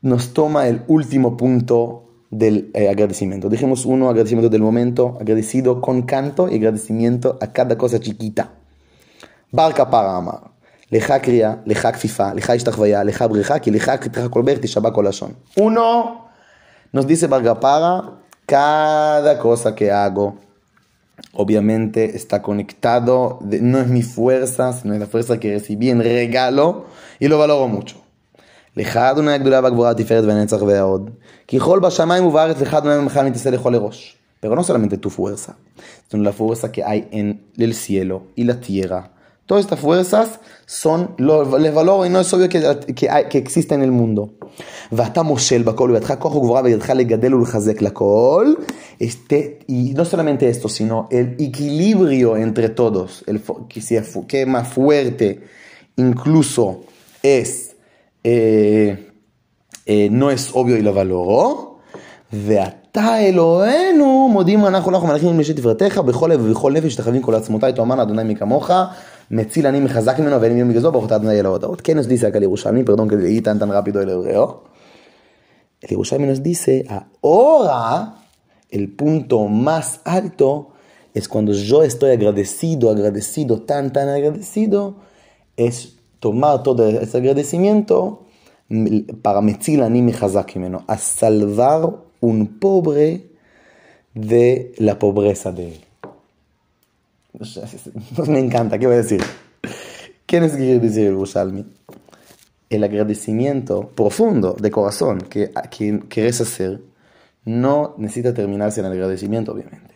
nos 0.00 0.32
toma 0.32 0.66
el 0.68 0.82
último 0.88 1.36
punto 1.36 2.04
del 2.30 2.70
eh, 2.74 2.88
agradecimiento. 2.88 3.48
Dijimos 3.48 3.84
uno, 3.84 4.08
agradecimiento 4.08 4.50
del 4.50 4.62
momento, 4.62 5.16
agradecido 5.20 5.80
con 5.80 6.02
canto 6.02 6.48
y 6.50 6.56
agradecimiento 6.56 7.38
a 7.40 7.52
cada 7.52 7.78
cosa 7.78 8.00
chiquita. 8.00 8.52
Barca 9.50 9.88
para 9.88 10.16
amar. 10.16 10.50
Leja 10.90 11.20
kfifa, 11.20 12.34
leja 12.34 12.56
ishtachvaya, 12.56 13.04
leja 13.04 13.26
breja, 13.26 13.60
que 13.60 13.70
leja 13.70 13.98
kitcha 13.98 14.28
kolber, 14.28 14.60
tishabá 14.60 14.92
kolashon. 14.92 15.36
Uno, 15.56 16.28
nos 16.92 17.06
dice 17.06 17.26
Barca 17.26 17.58
para, 17.58 18.23
cada 18.45 19.39
cosa 19.39 19.75
que 19.75 19.91
hago, 19.91 20.37
obviamente 21.33 22.15
está 22.15 22.41
conectado, 22.41 23.39
no 23.41 23.79
es 23.79 23.87
mi 23.87 24.01
fuerza, 24.01 24.73
sino 24.73 24.93
es 24.93 24.99
la 24.99 25.07
fuerza 25.07 25.39
que 25.39 25.53
recibí 25.53 25.89
en 25.89 26.01
regalo 26.01 26.85
y 27.19 27.27
lo 27.27 27.37
valoro 27.37 27.67
mucho. 27.67 27.97
לך 28.77 28.97
אדוני 28.97 29.33
הגדולה 29.33 29.59
והגבורה 29.63 29.93
תפארת 29.93 30.23
ונצח 30.23 30.61
והוד. 30.61 31.09
כי 31.47 31.59
כל 31.59 31.79
בשמיים 31.79 32.25
ובארץ 32.25 32.61
לך 32.61 32.73
אדוני 32.73 33.01
ממך 33.01 33.17
מתעשה 33.17 33.49
לכל 33.49 33.69
לראש. 33.69 34.15
Pero 34.41 34.55
no 34.55 34.63
solamente 34.63 34.97
tu 34.97 35.09
fuerza, 35.09 35.57
sino 36.09 36.23
la 36.23 36.31
fuerza 36.31 36.71
que 36.71 36.81
hay 36.83 37.09
en 37.11 37.27
el 37.57 37.73
cielo 37.73 38.23
y 38.37 38.45
la 38.45 38.61
tierra. 38.61 39.11
Todas 39.45 39.65
estas 39.65 39.79
fuerzas 39.79 40.39
son, 40.67 41.15
lo, 41.17 41.57
les 41.57 41.73
valoro 41.73 42.05
y 42.05 42.09
no 42.09 42.19
es 42.19 42.31
obvio 42.33 42.49
que, 42.49 42.59
que, 42.93 43.09
hay, 43.09 43.25
que 43.29 43.39
existen 43.39 43.81
en 43.81 43.85
el 43.85 43.91
mundo. 43.91 44.29
ואתה 44.91 45.23
מושל 45.23 45.61
בכל 45.61 45.91
ובידך 45.91 46.13
כוח 46.19 46.35
ugvora 46.35 46.63
וידך 46.63 46.89
לגדל 46.89 47.33
ולחזק 47.33 47.81
לכל. 47.81 48.53
Este, 48.99 49.59
y 49.67 49.93
no 49.93 50.03
solamente 50.05 50.49
esto, 50.49 50.67
sino 50.67 51.07
el 51.09 51.35
equilibrio 51.39 52.35
entre 52.35 52.69
todos, 52.69 53.23
el, 53.27 53.41
que, 53.69 53.81
sea, 53.81 54.03
que 54.27 54.45
más 54.45 54.67
fuerte 54.67 55.41
incluso 55.95 56.81
es, 57.23 57.75
eh, 58.23 59.11
eh, 59.85 60.09
no 60.11 60.29
es 60.31 60.51
obvio 60.53 60.77
y 60.77 60.81
lo 60.81 60.93
valoro. 60.93 61.65
ואתה 62.33 63.19
אלוהינו 63.19 64.29
מודים 64.31 64.65
אנחנו 64.65 64.91
לך 64.91 65.03
מלאכים 65.03 65.29
עם 65.29 65.39
משת 65.39 65.55
תפארתך 65.55 65.97
בכל 65.97 66.29
לב 66.33 66.41
ובכל 66.43 66.73
נפש 66.73 66.95
תכוונים 66.95 67.21
כל 67.21 67.35
עצמותיי 67.35 67.73
תאמן 67.73 67.99
אדוני 67.99 68.23
מי 68.23 68.35
כמוך 68.35 68.71
מציל 69.31 69.67
אני 69.67 69.79
מחזק 69.79 70.19
ממנו 70.19 70.41
ואין 70.41 70.57
יום 70.57 70.69
בגזו 70.69 70.91
ברוך 70.91 71.05
אתה 71.05 71.15
אדוני 71.15 71.39
אל 71.39 71.45
ההודעות. 71.45 71.81
כן 71.81 71.97
nos 71.99 72.03
dice 72.03 72.27
acá 72.27 72.37
el 72.37 72.43
Yerushalmi, 72.43 72.83
perdón 72.83 73.07
que 73.07 73.15
leí 73.15 73.41
tan 73.41 73.59
tan 73.59 73.71
rápido 73.71 74.01
el 74.01 74.09
hebreo. 74.09 74.63
El 75.81 75.89
Yerushalmi 75.89 76.27
nos 76.27 76.41
dice, 76.43 76.85
ahora 77.21 78.15
el 78.69 78.91
punto 78.95 79.47
más 79.47 80.01
alto 80.03 80.71
es 81.13 81.27
cuando 81.27 81.53
yo 81.53 81.83
estoy 81.83 82.11
agradecido, 82.11 82.89
agradecido, 82.89 83.61
tan 83.61 83.91
tan 83.91 84.09
agradecido, 84.09 84.95
es 85.57 85.95
tomar 86.19 86.63
todo 86.63 86.87
ese 86.87 87.17
agradecimiento 87.17 88.25
para 89.21 89.41
metzil 89.41 89.81
ani 89.81 90.01
mechazak 90.01 90.55
a 90.87 90.97
salvar 90.97 91.81
un 92.19 92.59
pobre 92.59 93.31
de 94.13 94.73
la 94.77 94.99
pobreza 94.99 95.51
de 95.51 95.69
él. 95.69 95.79
Me 98.28 98.38
encanta, 98.38 98.78
¿qué 98.78 98.86
voy 98.86 98.94
a 98.94 98.98
decir? 98.98 99.22
¿Qué 100.26 100.38
quiere 100.38 100.78
decir 100.78 101.06
el 101.06 101.14
Bushalmi? 101.14 101.64
El 102.70 102.84
agradecimiento 102.84 103.88
profundo 103.88 104.56
de 104.58 104.70
corazón 104.70 105.20
que, 105.20 105.50
que 105.70 106.00
querés 106.08 106.40
hacer 106.40 106.80
no 107.44 107.94
necesita 107.98 108.32
terminarse 108.32 108.80
en 108.80 108.86
el 108.86 108.92
agradecimiento, 108.92 109.52
obviamente. 109.52 109.94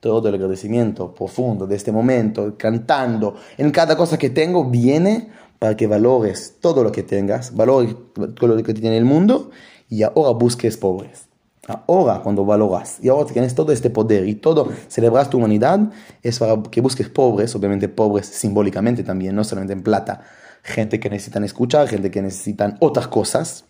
Todo 0.00 0.28
el 0.28 0.34
agradecimiento 0.36 1.12
profundo 1.12 1.66
de 1.66 1.74
este 1.74 1.90
momento, 1.90 2.54
cantando, 2.56 3.34
en 3.56 3.70
cada 3.72 3.96
cosa 3.96 4.16
que 4.16 4.30
tengo, 4.30 4.64
viene 4.64 5.28
para 5.58 5.76
que 5.76 5.88
valores 5.88 6.54
todo 6.60 6.84
lo 6.84 6.92
que 6.92 7.02
tengas, 7.02 7.54
valores 7.54 7.96
todo 8.14 8.54
lo 8.54 8.62
que 8.62 8.74
tiene 8.74 8.96
el 8.96 9.04
mundo 9.04 9.50
y 9.88 10.02
ahora 10.04 10.30
busques 10.30 10.76
pobres. 10.76 11.27
Ahora, 11.68 12.20
cuando 12.22 12.46
valoras 12.46 12.98
y 13.02 13.08
ahora 13.08 13.30
tienes 13.30 13.54
todo 13.54 13.72
este 13.72 13.90
poder 13.90 14.26
y 14.26 14.34
todo, 14.34 14.68
celebras 14.88 15.28
tu 15.28 15.36
humanidad, 15.36 15.80
es 16.22 16.38
para 16.38 16.62
que 16.62 16.80
busques 16.80 17.10
pobres, 17.10 17.54
obviamente 17.54 17.88
pobres 17.88 18.26
simbólicamente 18.26 19.04
también, 19.04 19.34
no 19.34 19.44
solamente 19.44 19.74
en 19.74 19.82
plata, 19.82 20.22
gente 20.62 20.98
que 20.98 21.10
necesitan 21.10 21.44
escuchar, 21.44 21.86
gente 21.86 22.10
que 22.10 22.22
necesitan 22.22 22.78
otras 22.80 23.06
cosas, 23.08 23.66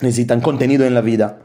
necesitan 0.00 0.40
contenido 0.40 0.84
en 0.84 0.94
la 0.94 1.00
vida. 1.00 1.38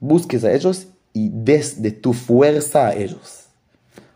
Busques 0.00 0.44
a 0.44 0.52
ellos 0.52 0.88
y 1.14 1.30
des 1.32 1.80
de 1.80 1.92
tu 1.92 2.12
fuerza 2.12 2.88
a 2.88 2.94
ellos. 2.94 3.46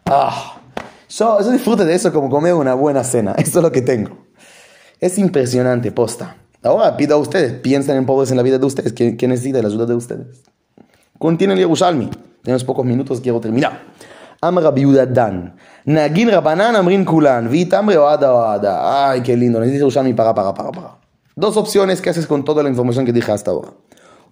Ah, 0.04 0.60
yo, 1.08 1.40
yo 1.40 1.50
disfruto 1.50 1.86
de 1.86 1.94
eso 1.94 2.12
como 2.12 2.28
comer 2.28 2.52
una 2.52 2.74
buena 2.74 3.02
cena, 3.04 3.32
eso 3.38 3.58
es 3.58 3.62
lo 3.62 3.72
que 3.72 3.80
tengo. 3.80 4.26
Es 5.00 5.16
impresionante, 5.16 5.92
posta. 5.92 6.36
Ahora 6.62 6.94
pido 6.96 7.14
a 7.14 7.18
ustedes, 7.18 7.54
piensen 7.54 7.96
en 7.96 8.04
pobres 8.04 8.30
en 8.30 8.36
la 8.36 8.42
vida 8.42 8.58
de 8.58 8.66
ustedes, 8.66 8.92
que, 8.92 9.16
que 9.16 9.28
necesita 9.28 9.62
la 9.62 9.68
ayuda 9.68 9.86
de 9.86 9.94
ustedes. 9.94 10.42
Contiene 11.18 11.54
el 11.54 11.60
Yerushalmi. 11.60 12.10
Tenemos 12.42 12.64
pocos 12.64 12.84
minutos, 12.84 13.20
quiero 13.20 13.40
terminar. 13.40 13.82
Amra 14.40 14.72
Dan. 15.06 15.56
Nagin 15.84 16.30
Rabanan 16.30 16.76
Amrin 16.76 17.04
Kulan. 17.04 17.48
Vitamre 17.48 17.96
Oada 17.96 18.32
Oada. 18.32 19.10
Ay, 19.10 19.22
qué 19.22 19.36
lindo. 19.36 19.58
Necesito 19.60 19.86
Yerushalmi 19.86 20.14
para, 20.14 20.34
para, 20.34 20.52
para, 20.54 20.70
para. 20.70 20.98
Dos 21.34 21.56
opciones 21.56 22.00
que 22.00 22.10
haces 22.10 22.26
con 22.26 22.44
toda 22.44 22.62
la 22.62 22.68
información 22.68 23.04
que 23.04 23.12
dije 23.12 23.30
hasta 23.30 23.50
ahora. 23.50 23.68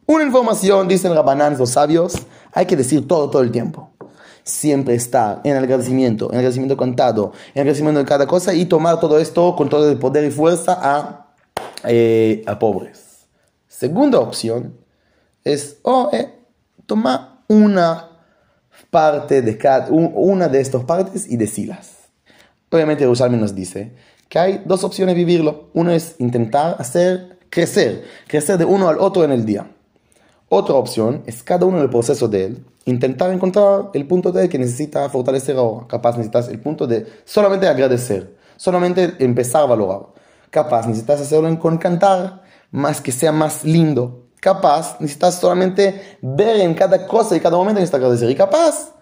Una 0.07 0.25
información, 0.25 0.87
dicen 0.87 1.14
Rabanán, 1.14 1.57
los 1.57 1.70
sabios, 1.70 2.14
hay 2.53 2.66
que 2.66 2.77
decir 2.77 3.09
todo, 3.09 3.31
todo 3.31 3.40
el 3.40 3.51
tiempo. 3.51 3.90
Siempre 4.42 4.94
estar 4.94 5.40
en 5.44 5.57
el 5.57 5.64
agradecimiento, 5.64 6.27
en 6.27 6.33
el 6.33 6.38
agradecimiento 6.40 6.77
contado, 6.77 7.33
en 7.49 7.53
el 7.55 7.61
agradecimiento 7.62 8.01
de 8.01 8.07
cada 8.07 8.27
cosa 8.27 8.53
y 8.53 8.66
tomar 8.66 9.01
todo 9.01 9.18
esto 9.18 9.57
con 9.57 9.70
todo 9.70 9.90
el 9.90 9.99
poder 9.99 10.25
y 10.25 10.31
fuerza 10.31 10.79
a, 10.79 11.35
eh, 11.85 12.44
a 12.47 12.59
pobres. 12.59 13.27
Segunda 13.66 14.18
opción 14.18 14.77
es, 15.42 15.79
oh, 15.83 16.11
eh, 16.12 16.34
toma 16.87 17.42
una 17.49 18.11
parte 18.90 19.42
de 19.42 19.57
cada, 19.59 19.88
una 19.90 20.49
de 20.49 20.61
estas 20.61 20.85
partes 20.85 21.31
y 21.31 21.37
decilas. 21.37 21.92
Obviamente 22.70 23.05
Jerusalén 23.05 23.40
nos 23.40 23.55
dice 23.55 23.92
que 24.29 24.38
hay 24.38 24.62
dos 24.64 24.83
opciones 24.85 25.14
de 25.14 25.25
vivirlo. 25.25 25.70
Uno 25.75 25.92
es 25.92 26.16
intentar 26.18 26.77
hacer 26.79 27.38
crecer, 27.51 28.05
crecer 28.27 28.59
de 28.59 28.64
uno 28.64 28.88
al 28.88 28.99
otro 28.99 29.25
en 29.25 29.31
el 29.33 29.44
día. 29.44 29.70
Otra 30.49 30.75
opción 30.75 31.23
es 31.27 31.42
cada 31.42 31.66
uno 31.66 31.79
en 31.79 31.85
el 31.85 31.90
proceso 31.90 32.29
de 32.29 32.44
él, 32.44 32.64
intentar 32.85 33.33
encontrar 33.33 33.90
el 33.94 34.07
punto 34.07 34.31
de 34.31 34.42
él 34.42 34.49
que 34.49 34.59
necesita 34.59 35.09
fortalecer 35.09 35.57
ahora. 35.57 35.87
Capaz 35.87 36.16
necesitas 36.16 36.49
el 36.49 36.61
punto 36.61 36.87
de 36.87 37.07
solamente 37.25 37.66
agradecer, 37.66 38.37
solamente 38.57 39.14
empezar 39.20 39.62
a 39.62 39.66
valorar. 39.66 40.01
Capaz 40.51 40.87
necesitas 40.87 41.20
hacerlo 41.20 41.59
con 41.59 41.79
cantar, 41.79 42.42
más 42.70 43.01
que 43.01 43.12
sea 43.12 43.33
más 43.33 43.64
lindo, 43.64 44.23
capaz, 44.43 44.99
necesitas 44.99 45.39
solamente 45.39 46.17
ver 46.21 46.62
en 46.62 46.73
cada 46.73 47.08
cosa 47.08 47.36
y 47.36 47.39
cada 47.39 47.58
momento 47.58 47.80
necesitas 47.80 47.99
agradecer. 47.99 48.30
Y 48.30 48.36
capaz, 48.36 48.93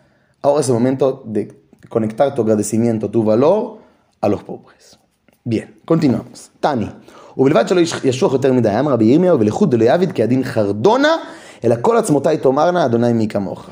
ahora 0.42 0.62
es 0.62 0.68
el 0.68 0.74
momento 0.74 1.24
de 1.26 1.62
conectar 1.90 2.34
tu 2.34 2.42
agradecimiento, 2.42 3.10
tu 3.10 3.24
valor 3.24 3.80
a 4.22 4.28
los 4.30 4.44
pobres. 4.44 5.00
Bien, 5.44 5.80
continuamos. 5.86 6.52
Tani. 6.60 6.90
ובלבד 7.38 7.68
שלא 7.68 7.82
ישוח 8.04 8.34
יותר 8.34 8.54
מדי, 8.54 8.80
אמר 8.80 8.92
רבי 8.92 9.06
ירמיה, 9.06 9.36
ולחוד 9.36 9.72
דלא 9.72 9.84
יעביד 9.84 10.12
כדין 10.12 10.44
חרדונה, 10.44 11.18
אלא 11.64 11.76
כל 11.82 11.98
עצמותיי 11.98 12.38
תאמרנה, 12.38 12.86
אדוני 12.86 13.14
מי 13.14 13.28
כמוך. 13.28 13.70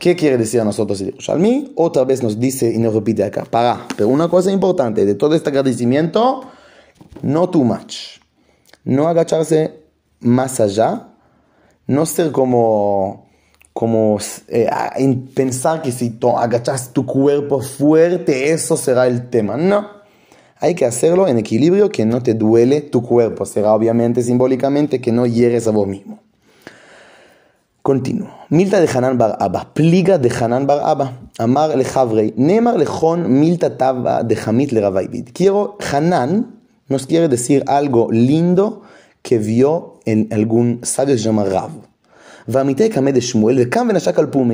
¿Qué 0.00 0.16
quiere 0.16 0.38
decir 0.38 0.60
a 0.62 0.64
nosotros 0.64 0.98
el 1.02 1.08
Yerushalmi? 1.08 1.72
Otra 1.74 2.04
vez 2.04 2.22
nos 2.22 2.40
dice 2.40 2.72
y 2.72 2.78
nos 2.78 2.94
repite 2.94 3.22
acá, 3.22 3.44
para, 3.44 3.86
pero 3.96 4.08
una 4.08 4.28
cosa 4.28 4.50
importante 4.50 5.04
de 5.04 5.14
todo 5.14 5.34
este 5.34 5.50
agradecimiento, 5.50 6.40
no 7.20 7.50
too 7.50 7.64
much. 7.64 8.18
No 8.84 9.08
agacharse 9.08 9.58
más 10.25 10.59
allá, 10.59 11.07
no 11.87 12.05
ser 12.05 12.31
como, 12.31 13.27
como 13.73 14.17
eh, 14.47 14.69
pensar 15.33 15.81
que 15.81 15.91
si 15.91 16.17
agachas 16.37 16.91
tu 16.91 17.05
cuerpo 17.05 17.61
fuerte, 17.61 18.51
eso 18.51 18.75
será 18.75 19.07
el 19.07 19.29
tema. 19.29 19.55
No, 19.55 19.87
hay 20.57 20.75
que 20.75 20.85
hacerlo 20.85 21.27
en 21.27 21.37
equilibrio, 21.37 21.89
que 21.89 22.05
no 22.05 22.21
te 22.21 22.33
duele 22.33 22.81
tu 22.81 23.03
cuerpo. 23.03 23.45
Será 23.45 23.73
obviamente 23.73 24.23
simbólicamente 24.23 24.99
que 24.99 25.11
no 25.11 25.25
hieres 25.25 25.67
a 25.67 25.71
vos 25.71 25.87
mismo. 25.87 26.19
Continuo. 27.81 28.29
Milta 28.49 28.81
de 28.81 28.87
Hanan 28.87 29.17
bar 29.19 29.37
Abba. 29.39 29.73
Pliga 29.75 30.17
de 30.17 30.31
Hanan 30.31 30.65
bar 30.65 30.81
Abba. 30.83 31.19
Amar 31.37 31.77
le 31.77 31.85
Javrei. 31.85 32.33
Nemar 32.35 32.77
lejón 32.77 33.39
milta 33.39 33.77
tava 33.77 34.23
de 34.23 34.35
Hamit 34.43 34.71
le. 34.71 34.81
Quiero, 35.33 35.77
Hanan 35.91 36.61
nos 36.87 37.05
quiere 37.05 37.27
decir 37.27 37.63
algo 37.67 38.07
lindo 38.11 38.81
que 39.25 39.39
vio 39.39 39.99
en 40.05 40.27
algún 40.31 40.81
sabio 40.83 41.15
que 41.15 41.17
se 41.17 41.25
llama 41.25 41.45
Kame 42.45 43.11
de 43.11 43.21
Shmuel. 43.21 43.71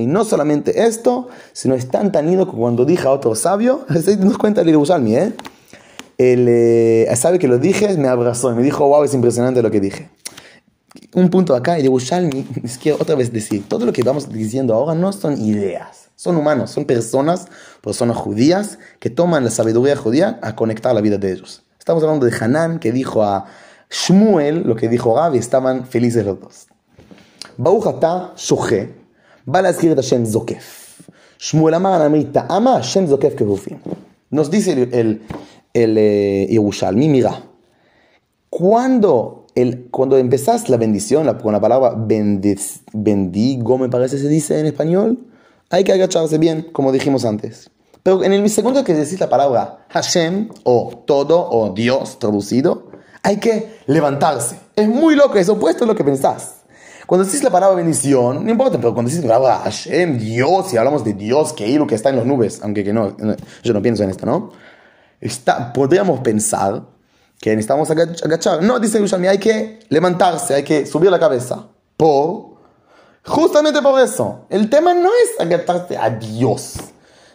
No 0.08 0.24
solamente 0.24 0.86
esto, 0.86 1.28
sino 1.52 1.76
es 1.76 1.90
tan 1.90 2.14
tanido 2.14 2.50
que 2.50 2.56
cuando 2.56 2.86
dije 2.86 3.06
a 3.06 3.12
otro 3.12 3.36
sabio, 3.36 3.86
se 4.02 4.16
nos 4.16 4.38
cuenta 4.38 4.62
el 4.62 4.68
Yerushalmi, 4.68 5.16
¿eh? 5.16 5.34
El 6.18 6.46
eh, 6.48 7.14
sabio 7.18 7.38
que 7.38 7.50
lo 7.50 7.58
dije 7.58 7.98
me 7.98 8.08
abrazó 8.08 8.50
y 8.54 8.56
me 8.56 8.64
dijo, 8.64 8.88
wow, 8.88 9.04
es 9.04 9.14
impresionante 9.14 9.62
lo 9.62 9.70
que 9.70 9.82
dije. 9.82 10.10
Un 11.16 11.30
punto 11.30 11.54
acá, 11.54 11.76
el 11.76 11.84
Yerushalmi, 11.84 12.48
es 12.64 12.78
que 12.78 12.94
otra 12.94 13.16
vez 13.16 13.34
decir, 13.34 13.68
todo 13.68 13.86
lo 13.86 13.92
que 13.92 14.04
vamos 14.04 14.32
diciendo 14.32 14.74
ahora 14.74 14.96
no 14.96 15.12
son 15.12 15.42
ideas, 15.42 16.12
son 16.16 16.38
humanos, 16.38 16.72
son 16.72 16.86
personas, 16.86 17.48
personas 17.82 18.16
judías 18.16 18.80
que 19.02 19.10
toman 19.10 19.44
la 19.44 19.52
sabiduría 19.52 19.98
judía 19.98 20.40
a 20.42 20.56
conectar 20.56 20.96
la 20.96 21.02
vida 21.02 21.18
de 21.18 21.34
ellos. 21.34 21.64
Estamos 21.78 22.04
hablando 22.04 22.26
de 22.26 22.34
Hanan 22.40 22.80
que 22.80 22.94
dijo 22.94 23.24
a 23.24 23.48
Shmuel, 23.92 24.64
lo 24.64 24.76
que 24.76 24.88
dijo 24.88 25.14
Gaby, 25.14 25.38
estaban 25.38 25.86
felices 25.86 26.26
los 26.26 26.40
dos. 26.40 26.68
Bauhatá 27.58 28.34
Shoje, 28.38 28.96
va 29.54 29.60
a 29.60 29.64
decir 29.64 29.94
Hashem 29.94 30.26
Zokef. 30.26 31.02
Shmuel 31.38 31.74
amar 31.74 32.02
amita, 32.02 32.46
ama 32.50 32.76
Hashem 32.76 33.08
Zokef 33.08 33.36
Kefufim. 33.36 33.80
Nos 34.30 34.50
dice 34.50 34.72
el, 34.72 35.22
el, 35.74 35.98
eh, 35.98 36.48
Yerushalmi, 36.50 37.10
mira, 37.10 37.44
cuando, 38.50 39.48
el, 39.56 39.90
cuando 39.92 40.18
empezás 40.18 40.70
la 40.70 40.78
bendición, 40.78 41.26
la, 41.26 41.38
con 41.38 41.52
la 41.52 41.60
palabra 41.60 41.94
bendiz, 41.98 42.84
bendigo, 42.94 43.78
me 43.78 43.90
parece 43.90 44.18
se 44.18 44.30
dice 44.30 44.58
en 44.58 44.68
español, 44.68 45.20
hay 45.70 45.84
que 45.84 45.92
agacharse 45.92 46.38
bien, 46.38 46.68
como 46.72 46.94
dijimos 46.94 47.26
antes. 47.26 47.70
Pero 48.04 48.24
en 48.24 48.32
el 48.32 48.50
segundo 48.50 48.86
que 48.86 48.94
decís 48.94 49.20
la 49.20 49.30
palabra 49.30 49.86
Hashem, 49.90 50.50
o 50.64 51.04
todo, 51.06 51.50
o 51.50 51.74
Dios 51.74 52.20
traducido, 52.20 52.91
hay 53.24 53.38
que 53.38 53.80
levantarse. 53.88 54.60
Es 54.76 54.88
muy 54.88 55.16
loco, 55.16 55.38
es 55.38 55.50
opuesto 55.50 55.84
a 55.84 55.88
lo 55.88 55.96
que 55.96 56.04
pensás. 56.04 56.56
Cuando 57.06 57.26
decís 57.26 57.44
la 57.44 57.50
palabra 57.50 57.76
bendición, 57.76 58.46
no 58.46 58.52
importa, 58.52 58.78
pero 58.78 58.94
cuando 58.94 59.10
decís 59.10 59.26
la 59.26 59.36
palabra 59.36 59.64
Hashem, 59.66 60.18
Dios, 60.18 60.74
y 60.74 60.78
hablamos 60.78 61.04
de 61.04 61.14
Dios, 61.14 61.52
que 61.52 61.68
lo 61.78 61.86
que 61.86 61.96
está 61.96 62.10
en 62.10 62.16
las 62.16 62.26
nubes, 62.26 62.62
aunque 62.64 62.84
que 62.84 62.94
no, 62.94 63.16
yo 63.64 63.74
no 63.74 63.82
pienso 63.82 64.04
en 64.04 64.12
esto, 64.12 64.26
¿no? 64.26 64.52
Está, 65.20 65.74
podríamos 65.74 66.22
pensar 66.22 66.84
que 67.42 67.50
necesitamos 67.50 67.90
agachar. 67.92 68.64
No, 68.64 68.80
dice 68.80 68.94
Yerushalmi, 68.94 69.28
hay 69.28 69.40
que 69.40 69.80
levantarse, 69.90 70.54
hay 70.54 70.64
que 70.64 70.86
subir 70.86 71.12
la 71.12 71.20
cabeza. 71.20 71.68
Por, 71.98 72.58
justamente 73.26 73.82
por 73.82 74.00
eso. 74.00 74.46
El 74.50 74.70
tema 74.70 74.94
no 74.94 75.10
es 75.10 75.40
agacharse 75.40 75.98
a 75.98 76.10
Dios. 76.12 76.76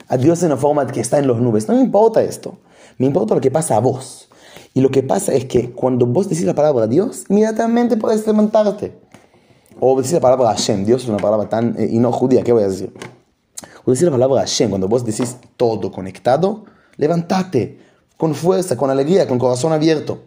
A 0.09 0.17
Dios 0.17 0.43
en 0.45 0.51
la 0.51 0.57
forma 0.57 0.87
que 0.87 1.01
está 1.01 1.19
en 1.19 1.27
las 1.27 1.37
nubes. 1.37 1.69
No 1.69 1.75
me 1.75 1.81
importa 1.81 2.23
esto. 2.23 2.57
Me 2.99 3.07
importa 3.07 3.35
lo 3.35 3.41
que 3.41 3.51
pasa 3.51 3.77
a 3.77 3.81
vos. 3.81 4.29
Y 4.77 4.83
lo 4.83 4.91
que 4.91 5.03
pasa 5.03 5.33
es 5.33 5.47
que 5.47 5.71
cuando 5.71 6.05
vos 6.05 6.29
decís 6.29 6.45
la 6.45 6.55
palabra 6.55 6.87
Dios, 6.87 7.25
inmediatamente 7.31 7.97
podés 7.97 8.27
levantarte. 8.27 8.93
O 9.81 9.97
decís 9.97 10.13
la 10.13 10.21
palabra 10.21 10.49
Hashem, 10.51 10.85
Dios 10.85 11.05
es 11.05 11.09
una 11.09 11.17
palabra 11.17 11.49
tan, 11.49 11.75
eh, 11.81 11.89
y 11.91 11.99
no 11.99 12.13
judía, 12.13 12.43
¿qué 12.43 12.53
voy 12.53 12.65
a 12.65 12.69
decir? 12.69 12.93
Cuando 12.93 13.93
decís 13.93 14.03
la 14.03 14.11
palabra 14.11 14.41
Hashem, 14.43 14.69
cuando 14.69 14.87
vos 14.87 15.03
decís 15.03 15.39
todo 15.57 15.91
conectado, 15.91 16.67
levántate 16.99 17.81
con 18.19 18.35
fuerza, 18.35 18.77
con 18.77 18.91
alegría, 18.91 19.27
con 19.27 19.39
corazón 19.39 19.73
abierto. 19.73 20.19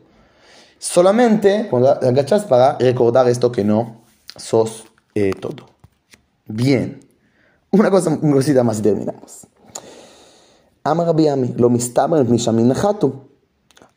Solamente 0.79 1.67
cuando 1.69 1.91
agachas 1.91 2.45
para 2.45 2.75
recordar 2.79 3.29
esto 3.29 3.51
que 3.51 3.63
no 3.63 4.01
sos 4.35 4.85
eh, 5.13 5.31
todo. 5.39 5.67
Bien. 6.47 7.01
Una 7.69 7.91
cosa, 7.91 8.17
una 8.19 8.33
cosita 8.33 8.63
más 8.63 8.79
y 8.79 8.81
terminamos. 8.81 9.45
Ama 10.83 11.05
Rabbi 11.05 11.27
lo 11.55 11.69
mistaber 11.69 12.25
mishamin 12.25 12.73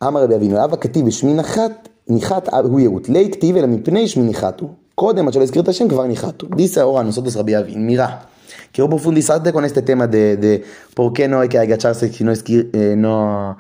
אמר 0.04 0.24
רבי 0.24 0.36
אבינו, 0.36 0.64
אבא 0.64 0.76
כתיב 0.76 1.06
בשמי 1.06 1.34
נחת, 1.34 1.90
ניחת 2.08 2.54
הוא 2.54 2.80
יהות. 2.80 3.10
לית 3.10 3.36
כתיב 3.36 3.56
אלא 3.56 3.68
מפני 3.68 4.08
שמי 4.08 4.24
ניחת 4.24 4.60
הוא. 4.60 4.70
קודם, 5.00 5.28
עד 5.28 5.34
שלא 5.34 5.44
הזכיר 5.44 5.62
את 5.62 5.68
השם, 5.68 5.90
כבר 5.90 6.06
ניחתו. 6.06 6.48
Dice 6.48 6.80
ahora 6.80 7.04
nosotros 7.04 7.36
Rabbi 7.36 7.54
Avin, 7.54 7.86
mira, 7.86 8.30
quiero 8.72 8.90
profundizarte 8.90 9.54
con 9.54 9.64
este 9.64 9.84
tema 9.84 10.08
de, 10.08 10.38
de 10.38 10.64
por 10.96 11.14
qué 11.14 11.28
no 11.28 11.40
hay 11.40 11.50
que 11.50 11.60
agacharse 11.60 12.12
si 12.12 12.24
no, 12.24 12.32
esquir, 12.32 12.72
eh, 12.74 12.96
no, 12.98 13.58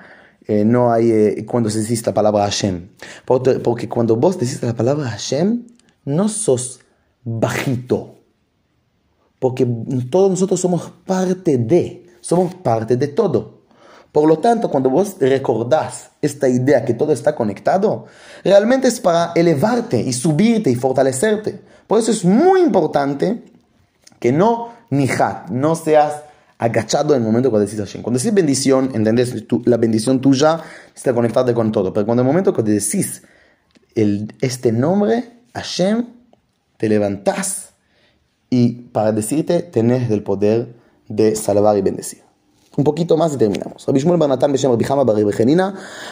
eh, 0.47 0.65
no 0.65 0.91
hay 0.91 1.11
eh, 1.11 1.45
cuando 1.45 1.69
se 1.69 1.79
dice 1.83 2.03
la 2.07 2.15
palabra 2.15 2.41
Hashem. 2.45 2.75
Porque, 3.23 3.51
porque 3.59 3.87
cuando 3.87 4.15
vos 4.15 4.39
decís 4.39 4.63
la 4.63 4.73
palabra 4.73 5.09
Hashem, 5.09 5.47
no 6.05 6.27
sos 6.27 6.79
bajito. 7.23 8.15
Porque 9.37 9.67
todos 10.09 10.31
nosotros 10.31 10.59
somos 10.59 10.91
parte 11.05 11.59
de, 11.59 12.07
somos 12.19 12.55
parte 12.55 12.97
de 12.97 13.09
todo. 13.09 13.39
Por 14.12 14.28
lo 14.28 14.38
tanto, 14.38 14.70
cuando 14.70 14.90
vos 14.90 15.16
recordás 15.18 16.10
esta 16.20 16.46
idea 16.48 16.84
que 16.84 16.92
todo 16.92 17.12
está 17.12 17.34
conectado, 17.34 18.06
realmente 18.44 18.86
es 18.88 19.00
para 19.00 19.32
elevarte 19.34 19.98
y 19.98 20.12
subirte 20.12 20.70
y 20.70 20.74
fortalecerte. 20.74 21.58
Por 21.86 21.98
eso 21.98 22.10
es 22.10 22.22
muy 22.24 22.60
importante 22.60 23.42
que 24.20 24.30
no 24.30 24.68
nijat, 24.90 25.48
no 25.48 25.74
seas 25.74 26.22
agachado 26.58 27.14
en 27.14 27.22
el 27.22 27.26
momento 27.26 27.50
cuando 27.50 27.66
decís 27.66 27.80
Hashem. 27.80 28.02
Cuando 28.02 28.18
decís 28.18 28.34
bendición, 28.34 28.90
entendés, 28.94 29.34
la 29.64 29.78
bendición 29.78 30.20
tuya 30.20 30.60
está 30.94 31.14
conectada 31.14 31.52
con 31.54 31.72
todo. 31.72 31.92
Pero 31.92 32.04
cuando 32.04 32.22
el 32.22 32.26
momento 32.26 32.52
que 32.52 32.62
decís 32.62 33.22
el, 33.94 34.32
este 34.42 34.72
nombre, 34.72 35.40
Hashem, 35.54 36.06
te 36.76 36.88
levantás 36.88 37.70
y 38.50 38.72
para 38.92 39.12
decirte 39.12 39.62
tenés 39.62 40.10
el 40.10 40.22
poder 40.22 40.74
de 41.08 41.34
salvar 41.34 41.76
y 41.78 41.80
bendecir 41.80 42.22
Un 42.77 42.83
poquito 42.83 43.17
más 43.17 43.33
y 43.33 43.37
terminamos. 43.37 43.85
רבי 43.89 43.99
שמואל 43.99 44.19
בר 44.19 44.27
נתן 44.27 44.53
בשם 44.53 44.71
רבי 44.71 44.83
חמא 44.83 45.03
בר 45.03 45.31
חנינא, 45.31 45.69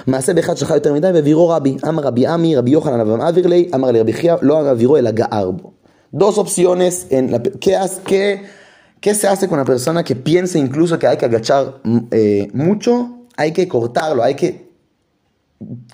מעשה 0.07 0.33
באחד 0.33 0.57
שכח 0.57 0.71
יותר 0.71 0.93
מדי 0.93 1.07
והעבירו 1.07 1.49
רבי. 1.49 1.77
אמר 1.88 2.03
רבי 2.03 2.27
עמי, 2.27 2.55
רבי 2.55 2.71
יוחנן 2.71 2.99
אברהם 2.99 3.21
אביר 3.21 3.47
לי, 3.47 3.69
אמר 3.75 3.91
לי 3.91 3.99
רבי 3.99 4.13
חייא, 4.13 4.35
לא 4.41 4.67
העבירו 4.67 4.97
אלא 4.97 5.11
גער 5.11 5.51
בו. 5.51 5.71
Dos 6.13 6.38
opciones 6.38 7.07
en 7.09 7.31
la, 7.31 7.39
¿qué, 7.43 7.77
qué, 8.05 8.45
¿Qué 9.05 9.13
se 9.13 9.27
hace 9.27 9.47
con 9.47 9.59
una 9.59 9.65
persona 9.65 10.03
que 10.03 10.15
piensa 10.15 10.57
incluso 10.57 10.97
que 10.97 11.05
hay 11.05 11.17
que 11.17 11.25
agachar 11.25 11.81
eh, 12.09 12.47
mucho? 12.53 13.27
Hay 13.38 13.51
que 13.51 13.67
cortarlo, 13.67 14.23
hay 14.23 14.33
que 14.33 14.71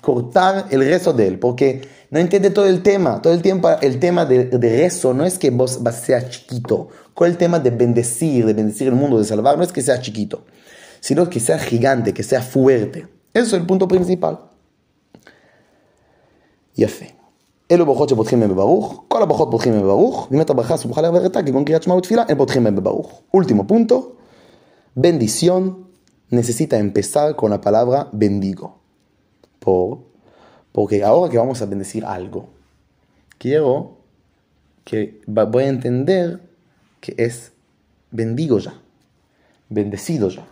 cortar 0.00 0.66
el 0.70 0.80
rezo 0.80 1.12
de 1.12 1.26
él, 1.26 1.38
porque 1.38 1.82
no 2.10 2.18
entiende 2.18 2.48
todo 2.48 2.66
el 2.66 2.82
tema. 2.82 3.20
Todo 3.20 3.34
el 3.34 3.42
tiempo 3.42 3.68
el 3.82 3.98
tema 3.98 4.24
de, 4.24 4.44
de 4.46 4.76
rezo 4.78 5.12
no 5.12 5.26
es 5.26 5.38
que 5.38 5.50
vos 5.50 5.78
sea 6.02 6.26
chiquito. 6.28 6.88
Con 7.16 7.28
el 7.28 7.36
tema 7.36 7.58
de 7.58 7.70
bendecir, 7.70 8.46
de 8.46 8.52
bendecir 8.52 8.88
el 8.88 8.94
mundo, 8.94 9.18
de 9.18 9.24
salvar, 9.24 9.56
no 9.56 9.62
es 9.64 9.72
que 9.72 9.82
sea 9.82 10.00
chiquito 10.00 10.44
sino 11.02 11.28
que 11.28 11.40
sea 11.40 11.58
gigante, 11.58 12.14
que 12.14 12.22
sea 12.22 12.40
fuerte. 12.40 13.08
Eso 13.34 13.56
es 13.56 13.60
el 13.62 13.66
punto 13.66 13.88
principal. 13.88 14.38
יפה. 16.78 17.04
אלו 17.70 17.86
ברכות 17.86 18.08
שפותחים 18.08 18.40
בהם 18.40 18.50
בברוך, 18.50 19.04
כל 19.08 19.22
הברכות 19.22 19.48
פותחים 19.50 19.72
בהם 19.72 19.82
בברוך, 19.82 20.28
ואם 20.30 20.40
אתה 20.40 20.54
ברכה 20.54 20.76
סמוכה 20.76 21.02
לעברתה, 21.02 21.42
כגון 21.42 21.64
קריאת 21.64 21.82
שמע 21.82 21.94
ותפילה, 21.94 22.22
הם 22.28 22.38
פותחים 22.38 22.64
בהם 22.64 22.76
בברוך. 22.76 23.22
Último 23.36 23.66
punto, 23.66 24.16
bendición 24.96 25.88
necesita 26.30 26.78
empezar 26.78 27.34
con 27.36 27.50
la 27.50 27.60
palabra 27.60 28.08
bendigo. 28.12 28.78
Por, 29.58 29.98
porque 30.72 31.02
ahora 31.02 31.30
que 31.30 31.38
vamos 31.38 31.60
a 31.62 31.66
bendecir 31.66 32.04
algo, 32.04 32.48
quiero 33.38 33.96
que 34.84 35.20
voy 35.26 35.64
a 35.64 35.68
entender 35.68 36.45
que 37.07 37.23
es 37.23 37.53
bendigo 38.11 38.59
ya, 38.59 38.73
bendecido 39.69 40.27
ya 40.27 40.45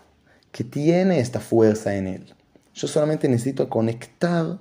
que 0.53 0.63
tiene 0.63 1.19
esta 1.19 1.41
fuerza 1.41 1.97
en 1.97 2.07
él. 2.07 2.33
Yo 2.73 2.87
solamente 2.87 3.27
necesito 3.27 3.67
conectar 3.67 4.57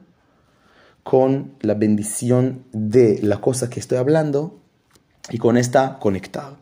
con 1.05 1.53
la 1.61 1.75
bendición 1.75 2.65
de 2.73 3.21
la 3.23 3.41
cosa 3.41 3.71
que 3.71 3.79
estoy 3.79 3.99
hablando 3.99 4.59
y 5.31 5.39
con 5.39 5.57
esta 5.57 6.01
conectar. 6.01 6.57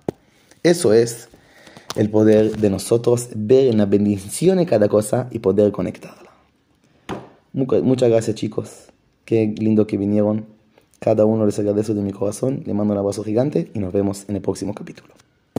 Eso 0.62 0.92
es 0.92 1.31
el 1.97 2.11
poder 2.11 2.59
de 2.59 2.68
nosotros 2.68 3.31
ver 3.35 3.68
en 3.68 3.79
la 3.79 3.87
bendición 3.87 4.59
de 4.59 4.66
cada 4.66 4.90
cosa 4.90 5.29
y 5.31 5.38
poder 5.38 5.73
conectarla. 5.73 6.31
Muchas 7.55 8.11
gracias 8.11 8.37
chicos, 8.37 8.88
qué 9.25 9.55
lindo 9.57 9.87
que 9.87 9.97
vinieron. 9.97 10.45
Cada 11.03 11.25
uno 11.25 11.45
les 11.45 11.59
agradezco 11.59 11.95
de 11.95 12.01
mi 12.01 12.12
corazón, 12.12 12.62
le 12.65 12.75
mando 12.75 12.93
un 12.93 13.01
abrazo 13.01 13.25
gigante 13.25 13.73
y 13.75 13.81
nos 13.81 13.93
vemos 13.93 14.25
en 14.29 14.37
el 14.37 14.41
próximo 14.41 14.73
capítulo. 14.73 15.12